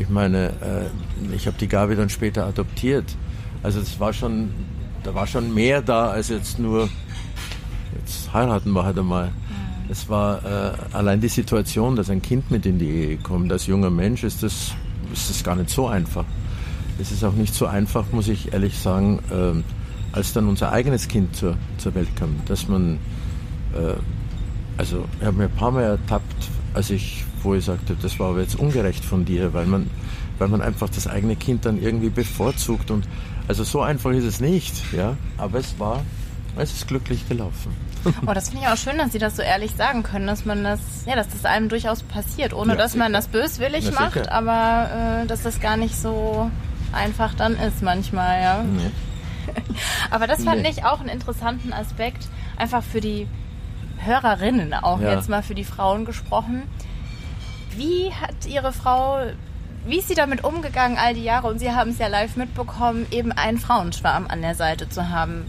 Ich 0.00 0.08
meine, 0.08 0.48
äh, 1.28 1.34
ich 1.36 1.46
habe 1.46 1.56
die 1.58 1.68
Gabi 1.68 1.94
dann 1.94 2.08
später 2.08 2.44
adoptiert. 2.44 3.04
Also 3.62 3.80
es 3.80 3.98
war 4.00 4.12
schon, 4.12 4.50
da 5.02 5.14
war 5.14 5.26
schon 5.26 5.52
mehr 5.54 5.82
da 5.82 6.10
als 6.10 6.28
jetzt 6.28 6.58
nur, 6.58 6.88
jetzt 7.98 8.32
heiraten 8.32 8.72
wir 8.72 8.84
halt 8.84 8.98
einmal. 8.98 9.30
Es 9.88 10.08
war 10.08 10.44
äh, 10.44 10.72
allein 10.92 11.20
die 11.20 11.28
Situation, 11.28 11.96
dass 11.96 12.08
ein 12.08 12.22
Kind 12.22 12.50
mit 12.50 12.64
in 12.66 12.78
die 12.78 12.88
Ehe 12.88 13.16
kommt. 13.18 13.52
Als 13.52 13.66
junger 13.66 13.90
Mensch 13.90 14.24
ist 14.24 14.42
das, 14.42 14.72
ist 15.12 15.30
das 15.30 15.44
gar 15.44 15.56
nicht 15.56 15.70
so 15.70 15.86
einfach. 15.86 16.24
Es 16.98 17.12
ist 17.12 17.24
auch 17.24 17.34
nicht 17.34 17.54
so 17.54 17.66
einfach, 17.66 18.04
muss 18.12 18.28
ich 18.28 18.52
ehrlich 18.52 18.78
sagen, 18.78 19.20
ähm, 19.32 19.64
als 20.12 20.32
dann 20.32 20.48
unser 20.48 20.72
eigenes 20.72 21.08
Kind 21.08 21.34
zur, 21.36 21.56
zur 21.78 21.94
Welt 21.94 22.14
kam, 22.16 22.36
dass 22.46 22.68
man 22.68 22.98
äh, 23.74 23.94
also 24.76 25.04
ich 25.20 25.26
habe 25.26 25.36
mir 25.36 25.44
ein 25.44 25.50
paar 25.50 25.70
Mal 25.70 25.82
ertappt, 25.82 26.48
als 26.74 26.90
ich, 26.90 27.24
wo 27.42 27.54
ich 27.54 27.64
sagte, 27.64 27.96
das 28.00 28.18
war 28.18 28.30
aber 28.30 28.40
jetzt 28.40 28.58
ungerecht 28.58 29.04
von 29.04 29.24
dir, 29.24 29.52
weil 29.52 29.66
man, 29.66 29.88
weil 30.38 30.48
man 30.48 30.62
einfach 30.62 30.88
das 30.88 31.06
eigene 31.06 31.36
Kind 31.36 31.66
dann 31.66 31.80
irgendwie 31.80 32.08
bevorzugt 32.08 32.90
und 32.90 33.06
also 33.52 33.64
so 33.64 33.82
einfach 33.82 34.10
ist 34.12 34.24
es 34.24 34.40
nicht, 34.40 34.72
ja, 34.94 35.16
aber 35.36 35.58
es 35.58 35.78
war, 35.78 36.00
es 36.56 36.72
ist 36.72 36.88
glücklich 36.88 37.28
gelaufen. 37.28 37.74
Oh, 38.26 38.32
das 38.32 38.48
finde 38.48 38.64
ich 38.64 38.68
auch 38.72 38.76
schön, 38.76 38.98
dass 38.98 39.12
Sie 39.12 39.18
das 39.20 39.36
so 39.36 39.42
ehrlich 39.42 39.76
sagen 39.76 40.02
können, 40.02 40.26
dass 40.26 40.44
man 40.44 40.64
das, 40.64 40.80
ja, 41.06 41.14
dass 41.14 41.28
das 41.28 41.44
einem 41.44 41.68
durchaus 41.68 42.02
passiert, 42.02 42.52
ohne 42.52 42.72
Ja, 42.72 42.78
dass 42.78 42.96
man 42.96 43.08
sicher. 43.12 43.18
das 43.18 43.28
böswillig 43.28 43.90
Na, 43.94 44.00
macht, 44.00 44.14
sicher. 44.14 44.32
aber 44.32 45.22
äh, 45.22 45.26
dass 45.26 45.42
das 45.42 45.60
gar 45.60 45.76
nicht 45.76 45.94
so 45.96 46.50
einfach 46.92 47.32
dann 47.34 47.54
ist 47.56 47.80
manchmal, 47.82 48.42
ja. 48.42 48.62
Nee. 48.64 48.90
Aber 50.10 50.26
das 50.26 50.42
fand 50.44 50.62
Nee. 50.62 50.70
ich 50.70 50.84
auch 50.84 50.98
einen 51.00 51.08
interessanten 51.10 51.72
Aspekt, 51.72 52.26
einfach 52.56 52.82
für 52.82 53.00
die 53.00 53.28
Hörerinnen 53.98 54.72
auch 54.74 55.00
Ja. 55.00 55.12
jetzt 55.14 55.28
mal 55.28 55.42
für 55.44 55.54
die 55.54 55.64
Frauen 55.64 56.04
gesprochen. 56.04 56.62
Wie 57.76 58.12
hat 58.12 58.46
Ihre 58.48 58.72
Frau, 58.72 59.20
wie 59.86 59.98
ist 59.98 60.08
sie 60.08 60.14
damit 60.14 60.44
umgegangen 60.44 60.96
all 60.98 61.14
die 61.14 61.24
Jahre, 61.24 61.48
und 61.48 61.58
Sie 61.58 61.70
haben 61.70 61.90
es 61.90 61.98
ja 61.98 62.06
live 62.06 62.36
mitbekommen, 62.36 63.06
eben 63.10 63.32
einen 63.32 63.58
Frauenschwarm 63.58 64.26
an 64.28 64.42
der 64.42 64.54
Seite 64.54 64.88
zu 64.88 65.08
haben? 65.08 65.44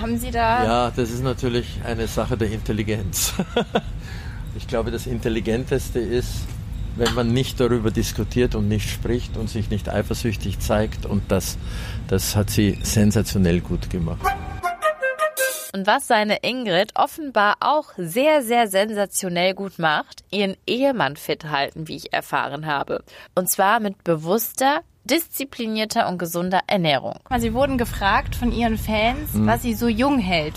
Haben 0.00 0.18
Sie 0.18 0.30
da... 0.30 0.64
Ja, 0.64 0.90
das 0.94 1.10
ist 1.10 1.22
natürlich 1.22 1.80
eine 1.84 2.06
Sache 2.06 2.36
der 2.36 2.50
Intelligenz. 2.50 3.34
ich 4.56 4.66
glaube, 4.66 4.90
das 4.90 5.06
Intelligenteste 5.06 5.98
ist, 5.98 6.46
wenn 6.96 7.14
man 7.14 7.32
nicht 7.32 7.60
darüber 7.60 7.90
diskutiert 7.90 8.54
und 8.54 8.68
nicht 8.68 8.88
spricht 8.88 9.36
und 9.36 9.48
sich 9.48 9.70
nicht 9.70 9.88
eifersüchtig 9.88 10.58
zeigt 10.60 11.06
und 11.06 11.22
das, 11.28 11.58
das 12.08 12.36
hat 12.36 12.50
sie 12.50 12.78
sensationell 12.82 13.60
gut 13.60 13.90
gemacht. 13.90 14.26
Und 15.72 15.86
was 15.86 16.08
seine 16.08 16.38
Ingrid 16.42 16.92
offenbar 16.96 17.54
auch 17.60 17.92
sehr, 17.96 18.42
sehr 18.42 18.66
sensationell 18.68 19.54
gut 19.54 19.78
macht, 19.78 20.24
ihren 20.30 20.56
Ehemann 20.66 21.16
fit 21.16 21.44
halten, 21.44 21.86
wie 21.86 21.96
ich 21.96 22.12
erfahren 22.12 22.66
habe. 22.66 23.04
Und 23.36 23.48
zwar 23.48 23.78
mit 23.78 24.02
bewusster, 24.02 24.80
disziplinierter 25.04 26.08
und 26.08 26.18
gesunder 26.18 26.60
Ernährung. 26.66 27.20
Sie 27.38 27.54
wurden 27.54 27.78
gefragt 27.78 28.34
von 28.34 28.52
Ihren 28.52 28.78
Fans, 28.78 29.32
Mhm. 29.34 29.46
was 29.46 29.62
Sie 29.62 29.74
so 29.74 29.86
jung 29.88 30.18
hält. 30.18 30.54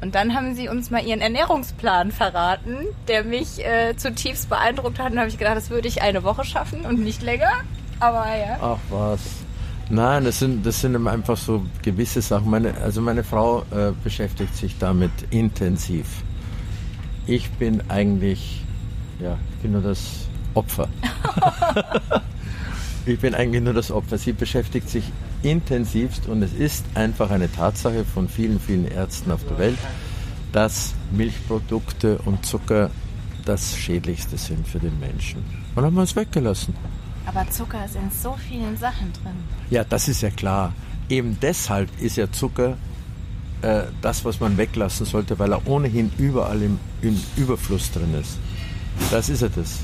Und 0.00 0.14
dann 0.14 0.34
haben 0.34 0.54
Sie 0.54 0.68
uns 0.68 0.90
mal 0.90 1.04
Ihren 1.04 1.20
Ernährungsplan 1.20 2.10
verraten, 2.12 2.78
der 3.08 3.24
mich 3.24 3.64
äh, 3.64 3.96
zutiefst 3.96 4.48
beeindruckt 4.48 4.98
hat. 4.98 5.10
Und 5.10 5.14
da 5.16 5.20
habe 5.20 5.30
ich 5.30 5.38
gedacht, 5.38 5.56
das 5.56 5.70
würde 5.70 5.86
ich 5.88 6.00
eine 6.02 6.22
Woche 6.24 6.44
schaffen 6.44 6.86
und 6.86 7.00
nicht 7.00 7.22
länger. 7.22 7.52
Aber 8.00 8.24
ja. 8.36 8.58
Ach 8.60 8.78
was. 8.88 9.20
Nein, 9.92 10.24
das 10.24 10.38
sind, 10.38 10.64
das 10.64 10.80
sind 10.80 11.06
einfach 11.06 11.36
so 11.36 11.66
gewisse 11.82 12.22
Sachen. 12.22 12.48
Meine, 12.48 12.74
also 12.78 13.02
meine 13.02 13.22
Frau 13.22 13.62
äh, 13.70 13.92
beschäftigt 14.02 14.56
sich 14.56 14.78
damit 14.78 15.10
intensiv. 15.28 16.06
Ich 17.26 17.50
bin 17.50 17.82
eigentlich, 17.90 18.64
ja, 19.20 19.36
ich 19.50 19.56
bin 19.58 19.72
nur 19.72 19.82
das 19.82 20.28
Opfer. 20.54 20.88
ich 23.06 23.20
bin 23.20 23.34
eigentlich 23.34 23.62
nur 23.62 23.74
das 23.74 23.90
Opfer. 23.90 24.16
Sie 24.16 24.32
beschäftigt 24.32 24.88
sich 24.88 25.04
intensivst 25.42 26.26
und 26.26 26.42
es 26.42 26.54
ist 26.54 26.86
einfach 26.94 27.30
eine 27.30 27.52
Tatsache 27.52 28.06
von 28.06 28.30
vielen, 28.30 28.60
vielen 28.60 28.86
Ärzten 28.86 29.30
auf 29.30 29.44
der 29.44 29.58
Welt, 29.58 29.78
dass 30.52 30.94
Milchprodukte 31.10 32.16
und 32.24 32.46
Zucker 32.46 32.90
das 33.44 33.76
Schädlichste 33.76 34.38
sind 34.38 34.66
für 34.66 34.78
den 34.78 34.98
Menschen. 34.98 35.40
Und 35.40 35.76
dann 35.76 35.84
haben 35.84 35.96
wir 35.96 36.04
es 36.04 36.16
weggelassen. 36.16 36.74
Aber 37.26 37.48
Zucker 37.50 37.84
ist 37.84 37.96
in 37.96 38.10
so 38.10 38.36
vielen 38.48 38.76
Sachen 38.76 39.12
drin. 39.12 39.36
Ja, 39.70 39.84
das 39.84 40.08
ist 40.08 40.22
ja 40.22 40.30
klar. 40.30 40.72
Eben 41.08 41.38
deshalb 41.40 41.88
ist 42.00 42.16
ja 42.16 42.30
Zucker 42.30 42.76
äh, 43.62 43.84
das, 44.00 44.24
was 44.24 44.40
man 44.40 44.56
weglassen 44.56 45.06
sollte, 45.06 45.38
weil 45.38 45.52
er 45.52 45.66
ohnehin 45.66 46.10
überall 46.18 46.62
im, 46.62 46.78
im 47.00 47.20
Überfluss 47.36 47.90
drin 47.92 48.14
ist. 48.20 48.38
Das 49.10 49.28
ist 49.28 49.42
ja 49.42 49.48
das, 49.48 49.80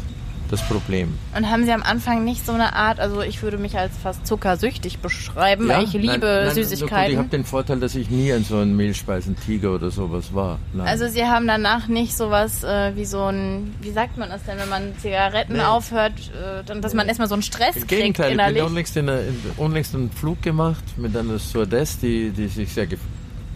das 0.50 0.62
Problem. 0.66 1.14
Und 1.36 1.50
haben 1.50 1.64
Sie 1.64 1.72
am 1.72 1.82
Anfang 1.82 2.24
nicht 2.24 2.44
so 2.46 2.52
eine 2.52 2.74
Art, 2.74 3.00
also 3.00 3.20
ich 3.20 3.42
würde 3.42 3.58
mich 3.58 3.76
als 3.78 3.92
fast 4.02 4.26
zuckersüchtig 4.26 4.98
beschreiben, 5.00 5.68
Ja? 5.68 5.76
weil 5.78 5.84
ich 5.84 5.92
liebe 5.92 6.06
Nein, 6.06 6.20
nein, 6.20 6.48
Gut, 6.48 6.56
ich 6.56 6.68
Süßigkeiten. 6.68 7.18
habe 7.18 7.28
den 7.28 7.44
Vorteil, 7.44 7.80
dass 7.80 7.94
ich 7.94 8.08
nie 8.10 8.32
ein 8.32 8.44
so 8.44 8.56
ein 8.58 8.74
Mehlspeisentiger 8.76 9.74
oder 9.74 9.90
sowas 9.90 10.32
war. 10.34 10.58
Nein. 10.72 10.86
Also 10.86 11.08
Sie 11.08 11.24
haben 11.24 11.46
danach 11.46 11.88
nicht 11.88 12.16
sowas 12.16 12.64
äh, 12.64 12.96
wie 12.96 13.04
so 13.04 13.24
ein, 13.24 13.74
wie 13.82 13.90
sagt 13.90 14.16
man 14.16 14.30
das 14.30 14.42
denn, 14.44 14.58
wenn 14.58 14.68
man 14.68 14.96
Zigaretten 14.98 15.54
Nee. 15.54 15.60
aufhört, 15.62 16.12
äh, 16.30 16.64
dann, 16.64 16.80
dass 16.82 16.94
man 16.94 17.06
erstmal 17.08 17.28
so 17.28 17.34
einen 17.34 17.42
Stress 17.42 17.76
Im 17.76 17.86
kriegt 17.86 17.88
Gegenteil, 17.88 18.30
ich 18.32 18.36
bin 18.36 18.40
innerlich. 18.46 18.62
unlängst, 18.62 18.96
in 18.96 19.08
einer- 19.08 19.20
in, 19.20 19.36
unlängst 19.58 19.94
einen 19.94 20.10
Flug 20.10 20.40
gemacht 20.42 20.82
mit 20.96 21.16
einer 21.16 21.38
Stewardess, 21.38 21.98
die, 21.98 22.30
die 22.30 22.48
sich 22.48 22.72
sehr 22.72 22.86
gef 22.86 23.00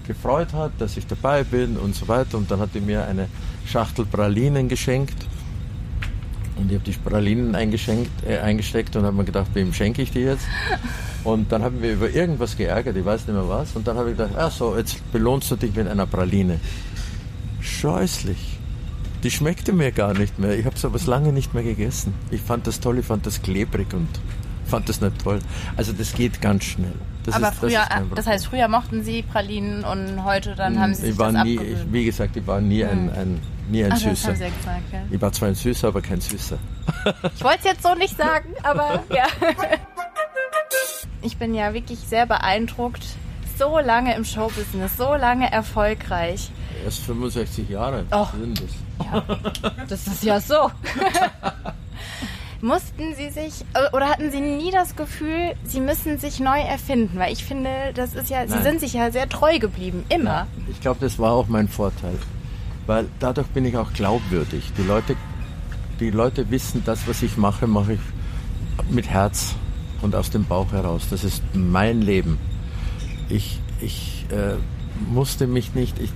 gefreut 0.07 0.53
hat, 0.53 0.73
dass 0.79 0.97
ich 0.97 1.07
dabei 1.07 1.45
bin 1.45 1.77
und 1.77 1.95
so 1.95 2.09
weiter. 2.09 2.37
Und 2.37 2.51
dann 2.51 2.59
hat 2.59 2.71
die 2.75 2.81
mir 2.81 3.07
eine 3.07 3.29
Schachtel 3.65 4.05
Pralinen 4.05 4.69
geschenkt. 4.69 5.15
Und 6.57 6.71
ich 6.71 6.79
habe 6.79 6.85
die 6.85 6.93
Pralinen 6.93 7.55
eingeschenkt, 7.55 8.11
äh, 8.27 8.39
eingesteckt 8.39 8.95
und 8.97 9.05
habe 9.05 9.17
mir 9.17 9.25
gedacht, 9.25 9.49
wem 9.55 9.73
schenke 9.73 10.03
ich 10.03 10.11
die 10.11 10.21
jetzt? 10.21 10.47
Und 11.25 11.53
dann 11.53 11.63
haben 11.63 11.81
wir 11.81 11.93
über 11.93 12.11
irgendwas 12.11 12.57
geärgert, 12.57 12.97
ich 12.97 13.05
weiß 13.05 13.27
nicht 13.27 13.37
mehr 13.37 13.49
was. 13.49 13.77
Und 13.77 13.87
dann 13.87 13.97
habe 13.97 14.11
ich 14.11 14.17
gedacht, 14.17 14.35
ach 14.37 14.51
so, 14.51 14.77
jetzt 14.77 15.01
belohnst 15.13 15.51
du 15.51 15.57
dich 15.57 15.75
mit 15.75 15.89
einer 15.89 16.07
Praline. 16.07 16.59
Scheußlich. 17.61 18.59
Die 19.23 19.31
schmeckte 19.31 19.73
mir 19.73 19.93
gar 19.93 20.15
nicht 20.15 20.39
mehr. 20.39 20.59
Ich 20.59 20.67
habe 20.67 20.77
sowas 20.77 21.07
lange 21.07 21.33
nicht 21.33 21.55
mehr 21.55 21.63
gegessen. 21.63 22.13
Ich 22.31 22.41
fand 22.41 22.67
das 22.67 22.81
toll, 22.81 22.99
ich 22.99 23.07
fand 23.07 23.25
das 23.25 23.41
klebrig 23.41 23.95
und 23.95 24.09
fand 24.67 24.89
das 24.89 25.01
nicht 25.01 25.23
toll. 25.23 25.39
Also 25.77 25.93
das 25.93 26.13
geht 26.13 26.41
ganz 26.41 26.65
schnell. 26.65 26.95
Das 27.25 27.37
Aber 27.37 27.51
ist, 27.51 27.59
früher, 27.59 27.85
das, 27.89 28.03
das 28.17 28.27
heißt, 28.27 28.47
früher 28.47 28.67
mochten 28.67 29.05
Sie 29.05 29.23
Pralinen 29.23 29.85
und 29.85 30.25
heute 30.25 30.57
dann 30.57 30.81
haben 30.81 30.95
Sie 30.95 31.03
sich 31.03 31.11
ich 31.11 31.19
war 31.19 31.45
nie, 31.45 31.55
ich, 31.55 31.93
wie 31.93 32.05
gesagt, 32.05 32.37
ich 32.37 32.47
war 32.47 32.61
nie 32.61 32.85
ein, 32.85 33.11
ein, 33.11 33.41
nie 33.73 33.85
ein 33.85 33.91
das 33.91 34.01
Süßer. 34.01 34.35
Sie 34.37 34.45
ja 34.45 34.49
gesagt, 34.51 34.93
ja. 34.93 35.03
Ich 35.11 35.21
war 35.21 35.33
zwar 35.33 35.49
ein 35.49 35.55
Süßer, 35.55 35.89
aber 35.89 36.01
kein 36.01 36.21
Süßer. 36.21 36.59
Ich 37.35 37.43
wollte 37.43 37.59
es 37.61 37.65
jetzt 37.65 37.83
so 37.83 37.95
nicht 37.95 38.17
sagen, 38.17 38.55
aber 38.63 39.03
ja. 39.11 39.27
Ich 41.23 41.37
bin 41.37 41.55
ja 41.55 41.73
wirklich 41.75 41.99
sehr 42.01 42.27
beeindruckt. 42.27 43.03
So 43.59 43.79
lange 43.79 44.15
im 44.17 44.25
Showbusiness, 44.25 44.97
so 44.97 45.15
lange 45.15 45.51
erfolgreich. 45.53 46.51
Erst 46.85 47.01
65 47.05 47.69
Jahre 47.69 48.05
Oh. 48.11 48.27
sind 48.41 48.61
das. 48.63 49.89
Das 49.89 50.07
ist 50.07 50.23
ja 50.25 50.41
so. 50.41 50.71
Mussten 52.61 53.15
Sie 53.17 53.29
sich 53.31 53.65
oder 53.93 54.09
hatten 54.09 54.31
Sie 54.31 54.41
nie 54.41 54.71
das 54.71 54.95
Gefühl, 54.97 55.55
Sie 55.65 55.81
müssen 55.81 56.19
sich 56.19 56.39
neu 56.41 56.61
erfinden? 56.61 57.19
Weil 57.19 57.33
ich 57.33 57.45
finde, 57.45 57.71
das 57.95 58.15
ist 58.15 58.31
ja, 58.31 58.47
Sie 58.47 58.55
Nein. 58.55 58.63
sind 58.63 58.81
sich 58.81 58.93
ja 58.95 59.11
sehr 59.11 59.29
treu 59.29 59.59
geblieben, 59.59 60.05
immer. 60.09 60.47
Ich 60.71 60.81
glaube, 60.81 61.01
das 61.01 61.19
war 61.19 61.33
auch 61.33 61.49
mein 61.49 61.69
Vorteil. 61.69 62.17
Weil 62.87 63.07
dadurch 63.21 63.47
bin 63.49 63.65
ich 63.65 63.77
auch 63.77 63.93
glaubwürdig. 63.93 64.73
Die 64.77 64.83
Leute, 64.83 65.17
die 66.01 66.11
Leute 66.11 66.51
wissen, 66.51 66.83
das, 66.85 67.07
was 67.07 67.23
ich 67.23 67.37
mache, 67.37 67.67
mache 67.67 67.95
ich 67.95 68.01
mit 68.91 69.09
Herz 69.09 69.55
und 70.01 70.15
aus 70.15 70.31
dem 70.31 70.45
Bauch 70.45 70.73
heraus. 70.73 71.03
Das 71.11 71.25
ist 71.25 71.43
mein 71.55 72.03
Leben. 72.03 72.39
Ich, 73.29 73.61
ich 73.81 74.27
äh, 74.31 74.57
musste 75.13 75.47
mich 75.47 75.75
nicht, 75.75 75.99
ich, 76.01 76.11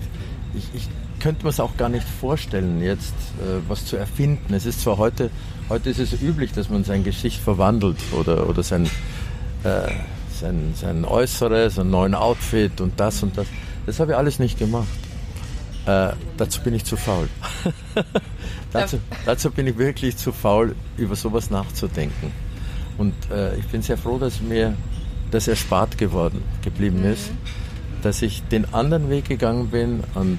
ich, 0.54 0.68
ich 0.74 0.88
könnte 1.20 1.44
mir 1.44 1.50
es 1.50 1.60
auch 1.60 1.76
gar 1.76 1.88
nicht 1.88 2.06
vorstellen, 2.06 2.82
jetzt 2.82 3.14
äh, 3.40 3.60
was 3.68 3.86
zu 3.86 3.96
erfinden. 3.96 4.52
Es 4.54 4.66
ist 4.66 4.82
zwar 4.82 4.98
heute, 4.98 5.30
heute 5.68 5.90
ist 5.90 5.98
es 5.98 6.20
üblich, 6.20 6.52
dass 6.52 6.68
man 6.68 6.84
sein 6.84 7.04
Gesicht 7.04 7.40
verwandelt 7.40 7.98
oder, 8.12 8.48
oder 8.48 8.62
sein, 8.62 8.86
äh, 9.64 9.90
sein, 10.32 10.74
sein 10.74 11.04
Äußeres, 11.04 11.78
einen 11.78 11.90
neuen 11.90 12.14
Outfit 12.14 12.80
und 12.80 12.98
das 13.00 13.22
und 13.22 13.36
das. 13.38 13.46
Das 13.86 14.00
habe 14.00 14.12
ich 14.12 14.18
alles 14.18 14.38
nicht 14.38 14.58
gemacht. 14.58 14.86
Äh, 15.86 16.12
dazu 16.36 16.60
bin 16.62 16.74
ich 16.74 16.84
zu 16.84 16.96
faul. 16.96 17.28
dazu, 18.72 18.98
dazu 19.24 19.50
bin 19.50 19.66
ich 19.66 19.78
wirklich 19.78 20.16
zu 20.16 20.32
faul, 20.32 20.74
über 20.96 21.16
sowas 21.16 21.50
nachzudenken. 21.50 22.32
Und 22.98 23.14
äh, 23.30 23.56
ich 23.56 23.66
bin 23.66 23.82
sehr 23.82 23.96
froh, 23.96 24.18
dass 24.18 24.40
mir 24.40 24.74
dass 25.30 25.48
er 25.48 25.56
spart 25.56 25.98
geworden 25.98 26.42
geblieben 26.62 27.00
mhm. 27.00 27.12
ist, 27.12 27.30
dass 28.02 28.22
ich 28.22 28.42
den 28.44 28.72
anderen 28.72 29.10
Weg 29.10 29.28
gegangen 29.28 29.68
bin 29.68 30.02
und 30.14 30.38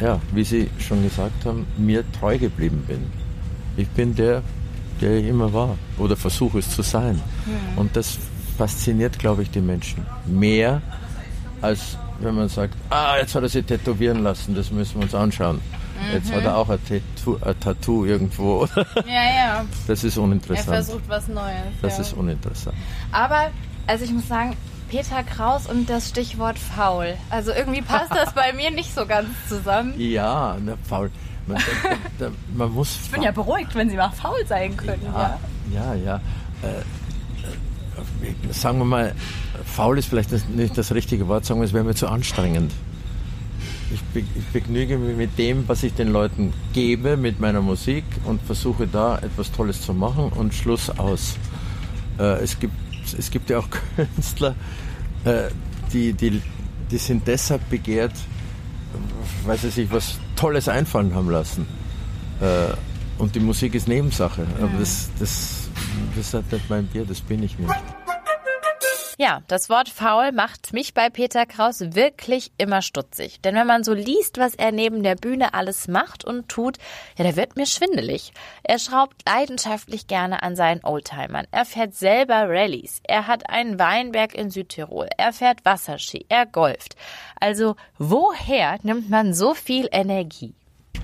ja, 0.00 0.20
wie 0.32 0.44
Sie 0.44 0.68
schon 0.78 1.02
gesagt 1.04 1.44
haben, 1.44 1.66
mir 1.76 2.04
treu 2.18 2.36
geblieben 2.36 2.82
bin. 2.86 3.06
Ich 3.76 3.88
bin 3.88 4.14
der, 4.14 4.42
der 5.00 5.18
ich 5.18 5.26
immer 5.26 5.52
war 5.52 5.76
oder 5.98 6.16
versuche 6.16 6.58
es 6.58 6.70
zu 6.70 6.82
sein. 6.82 7.14
Mhm. 7.46 7.78
Und 7.78 7.96
das 7.96 8.18
fasziniert, 8.58 9.18
glaube 9.18 9.42
ich, 9.42 9.50
die 9.50 9.60
Menschen 9.60 10.04
mehr, 10.26 10.82
als 11.60 11.96
wenn 12.20 12.34
man 12.34 12.48
sagt, 12.48 12.74
ah, 12.90 13.16
jetzt 13.18 13.34
hat 13.34 13.42
er 13.42 13.48
sich 13.48 13.64
tätowieren 13.64 14.22
lassen, 14.22 14.54
das 14.54 14.70
müssen 14.70 14.96
wir 14.96 15.02
uns 15.02 15.14
anschauen. 15.14 15.56
Mhm. 15.56 16.14
Jetzt 16.14 16.32
hat 16.32 16.44
er 16.44 16.56
auch 16.56 16.68
ein 16.68 16.78
Tattoo, 16.84 17.38
ein 17.44 17.60
Tattoo 17.60 18.04
irgendwo. 18.04 18.66
Ja, 19.06 19.24
ja. 19.36 19.64
Das 19.86 20.04
ist 20.04 20.16
uninteressant. 20.18 20.68
Er 20.68 20.84
versucht 20.84 21.08
was 21.08 21.28
Neues. 21.28 21.56
Das 21.82 21.96
ja. 21.96 22.02
ist 22.02 22.12
uninteressant. 22.14 22.76
Aber, 23.12 23.50
also 23.86 24.04
ich 24.04 24.12
muss 24.12 24.26
sagen, 24.28 24.56
Peter 24.88 25.22
Kraus 25.22 25.66
und 25.66 25.88
das 25.88 26.08
Stichwort 26.10 26.58
faul. 26.58 27.14
Also 27.30 27.52
irgendwie 27.52 27.82
passt 27.82 28.14
das 28.14 28.32
bei 28.32 28.52
mir 28.52 28.70
nicht 28.70 28.94
so 28.94 29.06
ganz 29.06 29.28
zusammen. 29.48 29.94
Ja, 29.98 30.56
ne, 30.60 30.76
faul. 30.84 31.10
Man, 31.46 31.62
man 32.54 32.72
muss 32.72 33.00
ich 33.04 33.10
bin 33.10 33.22
ja 33.22 33.30
beruhigt, 33.30 33.74
wenn 33.74 33.90
Sie 33.90 33.96
mal 33.96 34.10
faul 34.10 34.46
sein 34.46 34.76
können. 34.76 35.02
Ja, 35.04 35.38
ja. 35.72 35.94
ja, 35.94 35.94
ja. 35.94 36.16
Äh, 36.62 36.82
sagen 38.50 38.78
wir 38.78 38.84
mal, 38.84 39.14
faul 39.64 39.98
ist 39.98 40.08
vielleicht 40.08 40.30
nicht 40.50 40.76
das 40.78 40.92
richtige 40.92 41.28
Wort, 41.28 41.44
sagen 41.44 41.60
wir, 41.60 41.66
es 41.66 41.72
wäre 41.72 41.84
mir 41.84 41.94
zu 41.94 42.08
anstrengend. 42.08 42.72
Ich, 43.92 44.00
be 44.02 44.20
ich 44.20 44.44
begnüge 44.52 44.98
mich 44.98 45.16
mit 45.16 45.38
dem, 45.38 45.68
was 45.68 45.82
ich 45.82 45.94
den 45.94 46.08
Leuten 46.08 46.52
gebe, 46.72 47.16
mit 47.16 47.38
meiner 47.38 47.60
Musik 47.60 48.04
und 48.24 48.42
versuche 48.42 48.86
da 48.86 49.18
etwas 49.18 49.52
Tolles 49.52 49.82
zu 49.82 49.94
machen 49.94 50.30
und 50.30 50.54
Schluss 50.54 50.90
aus. 50.90 51.36
Äh, 52.18 52.42
es, 52.42 52.58
gibt, 52.58 52.74
es 53.16 53.30
gibt 53.30 53.50
ja 53.50 53.58
auch 53.58 53.68
Künstler, 53.96 54.54
äh, 55.24 55.50
die, 55.92 56.12
die, 56.12 56.42
die 56.90 56.98
sind 56.98 57.26
deshalb 57.26 57.68
begehrt, 57.70 58.14
weil 59.44 59.58
sie 59.58 59.70
sich 59.70 59.90
was 59.90 60.18
Tolles 60.34 60.68
einfallen 60.68 61.14
haben 61.14 61.30
lassen. 61.30 61.66
Äh, 62.40 62.74
und 63.18 63.34
die 63.34 63.40
Musik 63.40 63.74
ist 63.74 63.86
Nebensache. 63.86 64.46
Aber 64.60 64.78
das, 64.78 65.10
das, 65.18 65.63
das 66.16 66.34
hat 66.34 66.50
nicht 66.52 66.68
mein 66.70 66.86
Bier, 66.86 67.04
das 67.04 67.20
bin 67.20 67.42
ich 67.42 67.58
nicht. 67.58 67.74
Ja, 69.16 69.42
das 69.46 69.70
Wort 69.70 69.88
faul 69.88 70.32
macht 70.32 70.72
mich 70.72 70.92
bei 70.92 71.08
Peter 71.08 71.46
Kraus 71.46 71.80
wirklich 71.80 72.50
immer 72.58 72.82
stutzig. 72.82 73.40
Denn 73.42 73.54
wenn 73.54 73.66
man 73.66 73.84
so 73.84 73.94
liest, 73.94 74.38
was 74.38 74.56
er 74.56 74.72
neben 74.72 75.04
der 75.04 75.14
Bühne 75.14 75.54
alles 75.54 75.86
macht 75.86 76.24
und 76.24 76.48
tut, 76.48 76.78
ja, 77.16 77.24
da 77.24 77.36
wird 77.36 77.56
mir 77.56 77.66
schwindelig. 77.66 78.32
Er 78.64 78.80
schraubt 78.80 79.22
leidenschaftlich 79.24 80.08
gerne 80.08 80.42
an 80.42 80.56
seinen 80.56 80.84
Oldtimern. 80.84 81.46
Er 81.52 81.64
fährt 81.64 81.94
selber 81.94 82.48
Rallyes. 82.48 83.00
Er 83.04 83.28
hat 83.28 83.48
einen 83.48 83.78
Weinberg 83.78 84.34
in 84.34 84.50
Südtirol. 84.50 85.08
Er 85.16 85.32
fährt 85.32 85.64
Wasserski. 85.64 86.26
Er 86.28 86.46
golft. 86.46 86.96
Also, 87.38 87.76
woher 87.98 88.78
nimmt 88.82 89.10
man 89.10 89.32
so 89.32 89.54
viel 89.54 89.88
Energie? 89.92 90.54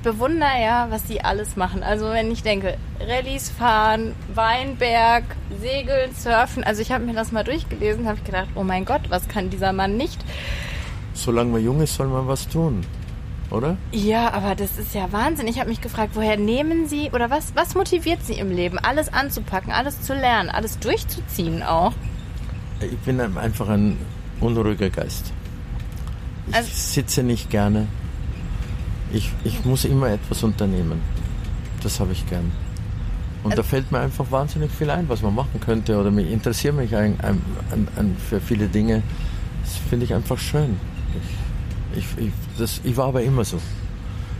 Bewundere 0.02 0.60
ja, 0.62 0.86
was 0.90 1.04
die 1.04 1.22
alles 1.22 1.56
machen. 1.56 1.82
Also 1.82 2.10
wenn 2.10 2.30
ich 2.30 2.42
denke, 2.42 2.76
Rallyes 3.00 3.50
fahren, 3.50 4.14
Weinberg, 4.34 5.24
Segeln, 5.60 6.14
Surfen. 6.14 6.64
Also 6.64 6.82
ich 6.82 6.92
habe 6.92 7.04
mir 7.04 7.14
das 7.14 7.32
mal 7.32 7.44
durchgelesen, 7.44 8.06
habe 8.06 8.18
ich 8.18 8.24
gedacht, 8.24 8.48
oh 8.54 8.62
mein 8.62 8.84
Gott, 8.84 9.02
was 9.08 9.28
kann 9.28 9.50
dieser 9.50 9.72
Mann 9.72 9.96
nicht? 9.96 10.24
Solange 11.14 11.50
man 11.50 11.64
jung 11.64 11.80
ist, 11.80 11.94
soll 11.94 12.08
man 12.08 12.26
was 12.26 12.48
tun, 12.48 12.82
oder? 13.50 13.76
Ja, 13.92 14.32
aber 14.32 14.54
das 14.54 14.78
ist 14.78 14.94
ja 14.94 15.12
Wahnsinn. 15.12 15.46
Ich 15.48 15.58
habe 15.58 15.68
mich 15.68 15.80
gefragt, 15.80 16.12
woher 16.14 16.36
nehmen 16.36 16.88
Sie 16.88 17.10
oder 17.12 17.30
was, 17.30 17.54
was 17.54 17.74
motiviert 17.74 18.24
Sie 18.24 18.34
im 18.34 18.50
Leben, 18.50 18.78
alles 18.78 19.12
anzupacken, 19.12 19.72
alles 19.72 20.00
zu 20.02 20.14
lernen, 20.14 20.48
alles 20.48 20.78
durchzuziehen 20.78 21.62
auch? 21.62 21.92
Ich 22.80 22.98
bin 23.00 23.20
einfach 23.20 23.68
ein 23.68 23.98
unruhiger 24.40 24.88
Geist. 24.88 25.32
Ich 26.48 26.54
also, 26.54 26.70
sitze 26.72 27.22
nicht 27.22 27.50
gerne 27.50 27.86
ich, 29.12 29.30
ich 29.44 29.64
muss 29.64 29.84
immer 29.84 30.08
etwas 30.08 30.42
unternehmen. 30.42 31.00
Das 31.82 32.00
habe 32.00 32.12
ich 32.12 32.26
gern. 32.28 32.52
Und 33.42 33.56
da 33.56 33.62
fällt 33.62 33.90
mir 33.90 34.00
einfach 34.00 34.30
wahnsinnig 34.30 34.70
viel 34.70 34.90
ein, 34.90 35.08
was 35.08 35.22
man 35.22 35.34
machen 35.34 35.60
könnte. 35.60 35.98
Oder 35.98 36.10
mich 36.10 36.30
interessiere 36.30 36.74
mich 36.74 36.94
ein, 36.94 37.18
ein, 37.20 37.40
ein, 37.96 38.16
für 38.28 38.40
viele 38.40 38.68
Dinge. 38.68 39.02
Das 39.62 39.76
finde 39.88 40.04
ich 40.04 40.14
einfach 40.14 40.38
schön. 40.38 40.78
Ich, 41.94 41.98
ich, 41.98 42.26
ich, 42.26 42.32
das, 42.58 42.80
ich 42.84 42.96
war 42.96 43.06
aber 43.08 43.22
immer 43.22 43.44
so. 43.44 43.58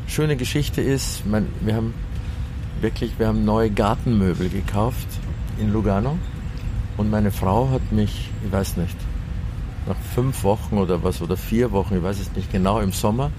Schöne 0.07 0.37
Geschichte 0.37 0.83
ist, 0.83 1.25
mein, 1.27 1.47
wir 1.61 1.77
haben 1.77 1.95
wirklich, 2.81 3.19
wir 3.19 3.29
haben 3.29 3.45
neue 3.45 3.71
Gartenmöbel 3.71 4.49
gekauft 4.51 5.07
in 5.59 5.73
Lugano. 5.73 6.19
Und 6.97 7.11
meine 7.11 7.31
Frau 7.31 7.71
hat 7.71 7.93
mich, 7.93 8.31
ich 8.45 8.53
weiß 8.53 8.77
nicht, 8.77 8.97
nach 9.87 9.97
fünf 10.15 10.45
Wochen 10.45 10.77
oder 10.77 11.03
was, 11.03 11.23
oder 11.23 11.37
vier 11.37 11.73
Wochen, 11.73 11.97
ich 11.97 12.03
weiß 12.03 12.21
es 12.21 12.33
nicht 12.35 12.53
genau, 12.53 12.81
im 12.81 12.93
Sommer, 12.93 13.31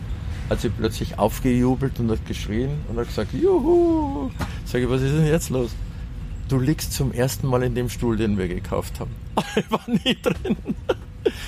hat 0.51 0.59
sie 0.59 0.69
plötzlich 0.69 1.17
aufgejubelt 1.17 1.99
und 1.99 2.11
hat 2.11 2.25
geschrien 2.25 2.71
und 2.89 2.97
hat 2.97 3.07
gesagt, 3.07 3.33
Juhu! 3.33 4.29
Sag 4.65 4.81
ich, 4.81 4.89
was 4.89 5.01
ist 5.01 5.13
denn 5.13 5.25
jetzt 5.25 5.49
los? 5.49 5.71
Du 6.49 6.59
liegst 6.59 6.91
zum 6.91 7.13
ersten 7.13 7.47
Mal 7.47 7.63
in 7.63 7.73
dem 7.73 7.89
Stuhl, 7.89 8.17
den 8.17 8.37
wir 8.37 8.47
gekauft 8.49 8.99
haben. 8.99 9.15
Ich 9.55 9.71
war 9.71 9.81
nie 9.87 10.17
drin. 10.21 10.57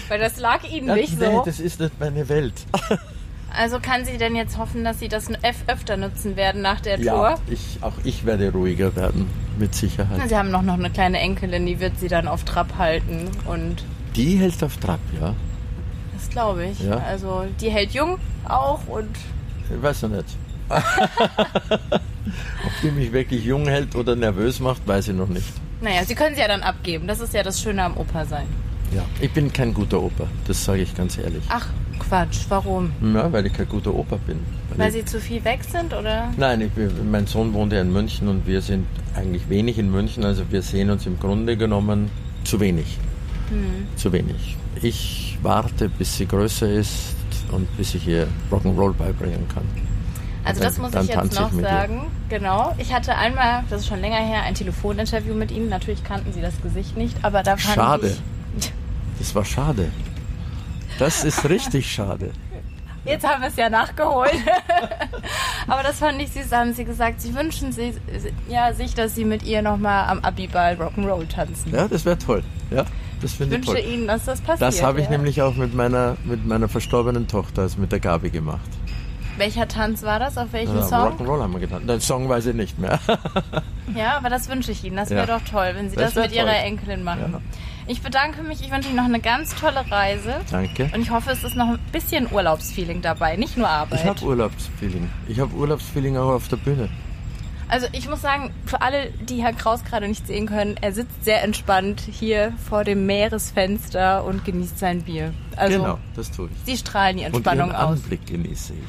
Weil 0.08 0.20
das 0.20 0.39
lag 0.39 0.63
Ihnen 0.70 0.88
ja, 0.88 0.96
nicht 0.96 1.20
nee, 1.20 1.26
so. 1.26 1.44
das 1.46 1.60
ist 1.60 1.80
nicht 1.82 2.00
meine 2.00 2.28
Welt. 2.30 2.54
Also 3.56 3.80
kann 3.80 4.04
sie 4.04 4.18
denn 4.18 4.36
jetzt 4.36 4.58
hoffen, 4.58 4.84
dass 4.84 5.00
Sie 5.00 5.10
das 5.10 5.28
öfter 5.68 5.96
nutzen 5.96 6.36
werden 6.36 6.63
nach 6.63 6.80
der 6.80 6.98
Tour? 6.98 7.06
Ja, 7.06 7.36
ich, 7.48 7.78
auch 7.82 7.94
ich 8.04 8.26
werde 8.26 8.52
ruhiger 8.52 8.96
werden, 8.96 9.30
mit 9.60 9.76
Sicherheit. 9.76 10.28
Sie 10.28 10.36
haben 10.36 10.50
noch, 10.50 10.63
noch 10.63 10.74
eine 10.74 10.89
kleine 10.89 11.20
Enkelin, 11.20 11.66
die 11.68 11.80
wird 11.80 12.00
Sie 12.00 12.08
dann 12.08 12.28
auf 12.28 12.46
Trab 12.46 12.80
halten 12.80 13.30
und... 13.46 13.84
Die 14.16 14.38
hält 14.38 14.63
auf 14.63 14.78
Trab, 14.78 15.00
ja. 15.22 15.36
Das 16.24 16.30
glaube 16.30 16.68
ich. 16.68 16.80
Ja. 16.80 16.98
Also 16.98 17.46
die 17.60 17.70
hält 17.70 17.92
jung 17.92 18.18
auch 18.48 18.88
und. 18.88 19.10
Ich 19.70 19.82
weiß 19.82 20.02
ja 20.02 20.08
nicht. 20.08 20.26
Ob 20.70 20.82
die 22.82 22.92
mich 22.92 23.12
wirklich 23.12 23.44
jung 23.44 23.68
hält 23.68 23.96
oder 23.96 24.16
nervös 24.16 24.62
macht, 24.62 24.88
weiß 24.88 25.10
ich 25.10 25.16
noch 25.16 25.28
nicht. 25.28 25.46
Naja, 25.82 26.06
sie 26.06 26.16
können 26.16 26.34
sie 26.34 26.42
ja 26.42 26.48
dann 26.48 26.64
abgeben. 26.64 27.08
Das 27.08 27.20
ist 27.20 27.34
ja 27.34 27.44
das 27.44 27.62
Schöne 27.62 27.84
am 27.84 27.98
Opa 27.98 28.24
sein. 28.24 28.48
Ja, 28.96 29.04
ich 29.20 29.32
bin 29.32 29.52
kein 29.52 29.74
guter 29.74 30.02
Opa, 30.02 30.28
das 30.48 30.64
sage 30.64 30.84
ich 30.84 30.96
ganz 30.96 31.18
ehrlich. 31.18 31.44
Ach, 31.50 31.68
Quatsch, 32.00 32.46
warum? 32.48 32.92
Ja, 33.14 33.32
weil 33.34 33.48
ich 33.48 33.54
kein 33.54 33.68
guter 33.68 33.94
Opa 33.94 34.18
bin. 34.26 34.40
Weil, 34.70 34.78
weil 34.78 34.92
Sie 34.92 35.04
zu 35.04 35.20
viel 35.20 35.44
weg 35.44 35.64
sind, 35.64 35.94
oder? 35.94 36.32
Nein, 36.38 36.62
ich, 36.62 36.72
mein 37.04 37.28
Sohn 37.28 37.54
wohnt 37.54 37.74
ja 37.74 37.82
in 37.82 37.92
München 37.92 38.30
und 38.30 38.48
wir 38.48 38.62
sind 38.62 38.86
eigentlich 39.16 39.50
wenig 39.50 39.78
in 39.78 39.92
München, 39.92 40.24
also 40.24 40.44
wir 40.50 40.62
sehen 40.62 40.90
uns 40.90 41.06
im 41.06 41.20
Grunde 41.20 41.58
genommen 41.58 42.10
zu 42.46 42.60
wenig. 42.60 42.98
Hm. 43.50 43.88
Zu 43.98 44.14
wenig. 44.14 44.56
Ich 44.82 45.38
warte, 45.42 45.90
bis 45.90 46.18
sie 46.18 46.26
größer 46.26 46.70
ist 46.70 47.16
und 47.52 47.76
bis 47.78 47.96
ich 47.96 48.08
ihr 48.08 48.28
Rock'n'Roll 48.52 48.94
beibringen 48.94 49.48
kann. 49.54 49.64
Also 50.44 50.62
dann, 50.62 50.70
das 50.70 50.78
muss 50.78 50.94
ich 50.94 51.16
jetzt 51.16 51.40
noch 51.40 51.54
ich 51.54 51.62
sagen. 51.62 51.96
Ihr. 52.30 52.40
Genau. 52.40 52.76
Ich 52.78 52.94
hatte 52.94 53.16
einmal, 53.16 53.64
das 53.70 53.82
ist 53.82 53.88
schon 53.88 54.02
länger 54.02 54.18
her, 54.18 54.42
ein 54.44 54.56
Telefoninterview 54.56 55.34
mit 55.34 55.52
Ihnen. 55.52 55.70
Natürlich 55.70 56.04
kannten 56.04 56.34
Sie 56.34 56.42
das 56.42 56.62
Gesicht 56.62 56.98
nicht, 56.98 57.24
aber 57.24 57.44
da 57.44 57.56
fand 57.56 57.76
Schade. 57.76 58.18
Ich 58.58 58.72
das 59.20 59.36
war 59.36 59.46
schade. 59.46 59.92
Das 61.00 61.24
ist 61.24 61.48
richtig 61.50 61.92
schade. 61.92 62.32
Jetzt 63.06 63.28
haben 63.28 63.42
wir 63.42 63.50
es 63.50 63.58
ja 63.58 63.70
nachgeholt. 63.70 64.32
Aber 65.68 65.84
das 65.84 66.00
fand 66.00 66.22
ich 66.22 66.32
süß. 66.32 66.50
Da 66.50 66.60
haben 66.60 66.74
sie 66.74 66.86
gesagt, 66.86 67.20
sie 67.20 67.36
wünschen 67.36 67.74
sich, 67.74 67.96
ja, 68.48 68.74
sich, 68.74 68.94
dass 68.94 69.14
sie 69.14 69.26
mit 69.26 69.44
ihr 69.44 69.62
nochmal 69.62 70.08
am 70.08 70.20
Abiball 70.20 70.76
Rock'n'Roll 70.76 71.28
tanzen. 71.28 71.74
Ja, 71.74 71.88
das 71.88 72.06
wäre 72.06 72.18
toll. 72.18 72.44
Ja, 72.72 72.86
das 73.24 73.34
finde 73.34 73.56
ich 73.56 73.68
wünsche 73.68 73.82
toll. 73.82 73.92
Ihnen, 73.92 74.08
dass 74.08 74.26
das 74.26 74.42
passiert. 74.42 74.62
Das 74.62 74.84
habe 74.84 75.00
ich 75.00 75.06
ja. 75.06 75.12
nämlich 75.12 75.42
auch 75.42 75.56
mit 75.56 75.74
meiner, 75.74 76.18
mit 76.26 76.46
meiner 76.46 76.68
verstorbenen 76.68 77.28
Tochter, 77.28 77.64
also 77.64 77.80
mit 77.80 77.92
der 77.92 78.00
Gabi 78.00 78.30
gemacht. 78.30 78.70
Welcher 79.38 79.68
Tanz 79.68 80.04
war 80.04 80.20
das? 80.20 80.38
Auf 80.38 80.54
welchem 80.54 80.76
ja, 80.76 80.84
Song? 80.84 81.18
Rock'n'Roll 81.18 81.42
haben 81.42 81.54
wir 81.54 81.60
getan. 81.60 81.88
Den 81.88 82.02
Song 82.02 82.30
weiß 82.30 82.46
ich 82.48 82.56
nicht 82.56 82.78
mehr. 82.78 83.00
ja, 83.96 84.18
aber 84.18 84.30
das 84.30 84.48
wünsche 84.48 84.72
ich 84.72 84.84
Ihnen. 84.84 84.96
Das 84.98 85.10
wäre 85.10 85.28
ja. 85.28 85.40
doch 85.40 85.46
toll, 85.46 85.72
wenn 85.74 85.90
Sie 85.90 85.96
das, 85.96 86.14
das 86.14 86.24
mit 86.24 86.34
toll. 86.34 86.46
Ihrer 86.46 86.64
Enkelin 86.64 87.04
machen. 87.04 87.34
Ja. 87.34 87.42
Ich 87.88 88.02
bedanke 88.02 88.44
mich. 88.44 88.62
Ich 88.62 88.72
wünsche 88.72 88.90
Ihnen 88.90 88.98
noch 88.98 89.06
eine 89.06 89.20
ganz 89.20 89.56
tolle 89.56 89.90
Reise. 89.90 90.36
Danke. 90.52 90.92
Und 90.94 91.02
ich 91.02 91.10
hoffe, 91.10 91.32
es 91.32 91.44
ist 91.44 91.56
noch 91.56 91.70
ein 91.70 91.80
bisschen 91.92 92.32
Urlaubsfeeling 92.32 93.02
dabei, 93.02 93.36
nicht 93.36 93.58
nur 93.58 93.68
Arbeit. 93.68 94.02
Ich 94.02 94.06
habe 94.06 94.24
Urlaubsfeeling. 94.24 95.10
Ich 95.28 95.40
habe 95.40 95.54
Urlaubsfeeling 95.56 96.18
auch 96.18 96.34
auf 96.34 96.48
der 96.50 96.58
Bühne. 96.58 96.90
Also 97.69 97.88
ich 97.91 98.08
muss 98.08 98.21
sagen, 98.21 98.54
für 98.65 98.82
alle, 98.82 99.10
die 99.12 99.41
Herr 99.41 99.54
Kraus 99.54 99.84
gerade 99.84 100.08
nicht 100.08 100.28
sehen 100.28 100.47
können, 100.47 100.76
er 100.82 100.91
sitzt 100.91 101.23
sehr 101.23 101.43
entspannt 101.43 102.02
hier 102.02 102.54
vor 102.69 102.84
dem 102.84 103.06
Meeresfenster 103.06 104.23
und 104.23 104.45
genießt 104.45 104.78
sein 104.78 105.04
Bier. 105.04 105.34
Also, 105.56 105.80
genau, 105.80 105.99
das 106.15 106.32
tue 106.32 106.49
ich. 106.52 106.65
Sie 106.65 106.78
strahlen 106.78 107.17
die 107.17 107.23
Entspannung 107.23 107.69
und 107.69 107.76
Ihren 107.76 107.82
aus. 107.84 107.99
Anblick 108.04 108.26
genieße 108.28 108.73
ich. 108.73 108.80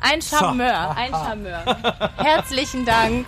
Ein 0.00 0.22
Charmeur, 0.22 0.94
so. 0.94 1.00
ein 1.00 1.10
Charmeur. 1.10 2.10
Herzlichen 2.16 2.84
Dank. 2.84 3.26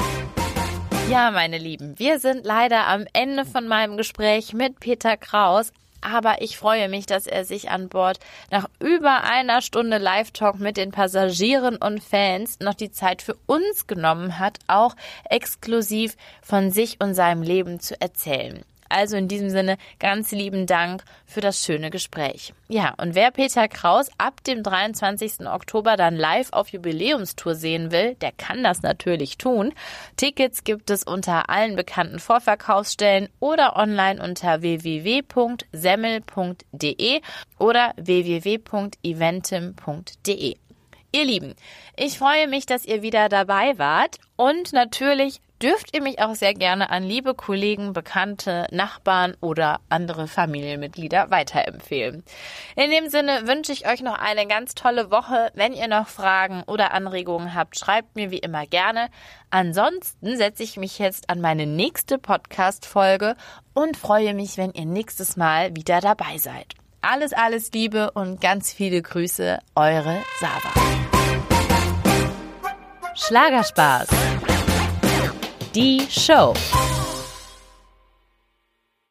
Ja, 1.10 1.30
meine 1.30 1.56
Lieben, 1.58 1.98
wir 1.98 2.18
sind 2.20 2.44
leider 2.44 2.86
am 2.86 3.04
Ende 3.14 3.46
von 3.46 3.66
meinem 3.66 3.96
Gespräch 3.96 4.52
mit 4.52 4.78
Peter 4.78 5.16
Kraus. 5.16 5.72
Aber 6.00 6.42
ich 6.42 6.56
freue 6.56 6.88
mich, 6.88 7.06
dass 7.06 7.26
er 7.26 7.44
sich 7.44 7.70
an 7.70 7.88
Bord 7.88 8.18
nach 8.50 8.68
über 8.78 9.24
einer 9.24 9.62
Stunde 9.62 9.98
Live-Talk 9.98 10.58
mit 10.58 10.76
den 10.76 10.92
Passagieren 10.92 11.76
und 11.76 12.02
Fans 12.02 12.60
noch 12.60 12.74
die 12.74 12.92
Zeit 12.92 13.22
für 13.22 13.36
uns 13.46 13.86
genommen 13.86 14.38
hat, 14.38 14.58
auch 14.66 14.94
exklusiv 15.28 16.16
von 16.42 16.70
sich 16.70 17.00
und 17.00 17.14
seinem 17.14 17.42
Leben 17.42 17.80
zu 17.80 18.00
erzählen. 18.00 18.64
Also 18.88 19.16
in 19.16 19.28
diesem 19.28 19.50
Sinne 19.50 19.76
ganz 19.98 20.32
lieben 20.32 20.66
Dank 20.66 21.04
für 21.26 21.40
das 21.40 21.64
schöne 21.64 21.90
Gespräch. 21.90 22.52
Ja, 22.68 22.94
und 22.98 23.14
wer 23.14 23.30
Peter 23.30 23.68
Kraus 23.68 24.10
ab 24.18 24.42
dem 24.44 24.62
23. 24.62 25.46
Oktober 25.46 25.96
dann 25.96 26.16
live 26.16 26.52
auf 26.52 26.68
Jubiläumstour 26.68 27.54
sehen 27.54 27.90
will, 27.92 28.16
der 28.16 28.32
kann 28.32 28.62
das 28.62 28.82
natürlich 28.82 29.38
tun. 29.38 29.72
Tickets 30.16 30.64
gibt 30.64 30.90
es 30.90 31.04
unter 31.04 31.48
allen 31.48 31.76
bekannten 31.76 32.18
Vorverkaufsstellen 32.18 33.30
oder 33.40 33.76
online 33.76 34.22
unter 34.22 34.60
www.semmel.de 34.62 37.22
oder 37.58 37.94
www.eventim.de. 37.96 40.56
Ihr 41.10 41.24
Lieben, 41.24 41.54
ich 41.96 42.18
freue 42.18 42.48
mich, 42.48 42.66
dass 42.66 42.84
ihr 42.84 43.00
wieder 43.00 43.30
dabei 43.30 43.78
wart 43.78 44.18
und 44.36 44.74
natürlich 44.74 45.40
dürft 45.62 45.94
ihr 45.94 46.02
mich 46.02 46.20
auch 46.20 46.34
sehr 46.34 46.54
gerne 46.54 46.90
an 46.90 47.02
liebe 47.02 47.34
Kollegen, 47.34 47.92
Bekannte, 47.92 48.66
Nachbarn 48.70 49.36
oder 49.40 49.80
andere 49.88 50.28
Familienmitglieder 50.28 51.30
weiterempfehlen. 51.30 52.24
In 52.76 52.90
dem 52.90 53.08
Sinne 53.08 53.46
wünsche 53.46 53.72
ich 53.72 53.88
euch 53.88 54.02
noch 54.02 54.18
eine 54.18 54.46
ganz 54.46 54.74
tolle 54.74 55.10
Woche. 55.10 55.50
Wenn 55.54 55.72
ihr 55.72 55.88
noch 55.88 56.08
Fragen 56.08 56.62
oder 56.66 56.92
Anregungen 56.92 57.54
habt, 57.54 57.78
schreibt 57.78 58.16
mir 58.16 58.30
wie 58.30 58.38
immer 58.38 58.66
gerne. 58.66 59.08
Ansonsten 59.50 60.36
setze 60.36 60.62
ich 60.62 60.76
mich 60.76 60.98
jetzt 60.98 61.30
an 61.30 61.40
meine 61.40 61.66
nächste 61.66 62.18
Podcast-Folge 62.18 63.36
und 63.74 63.96
freue 63.96 64.34
mich, 64.34 64.56
wenn 64.56 64.72
ihr 64.72 64.86
nächstes 64.86 65.36
Mal 65.36 65.74
wieder 65.74 66.00
dabei 66.00 66.38
seid. 66.38 66.74
Alles, 67.00 67.32
alles 67.32 67.70
Liebe 67.72 68.10
und 68.10 68.40
ganz 68.40 68.72
viele 68.72 69.00
Grüße, 69.02 69.58
eure 69.74 70.18
Sava. 70.40 70.72
Schlagerspaß. 73.14 74.08
Die 75.78 76.04
Show. 76.10 76.54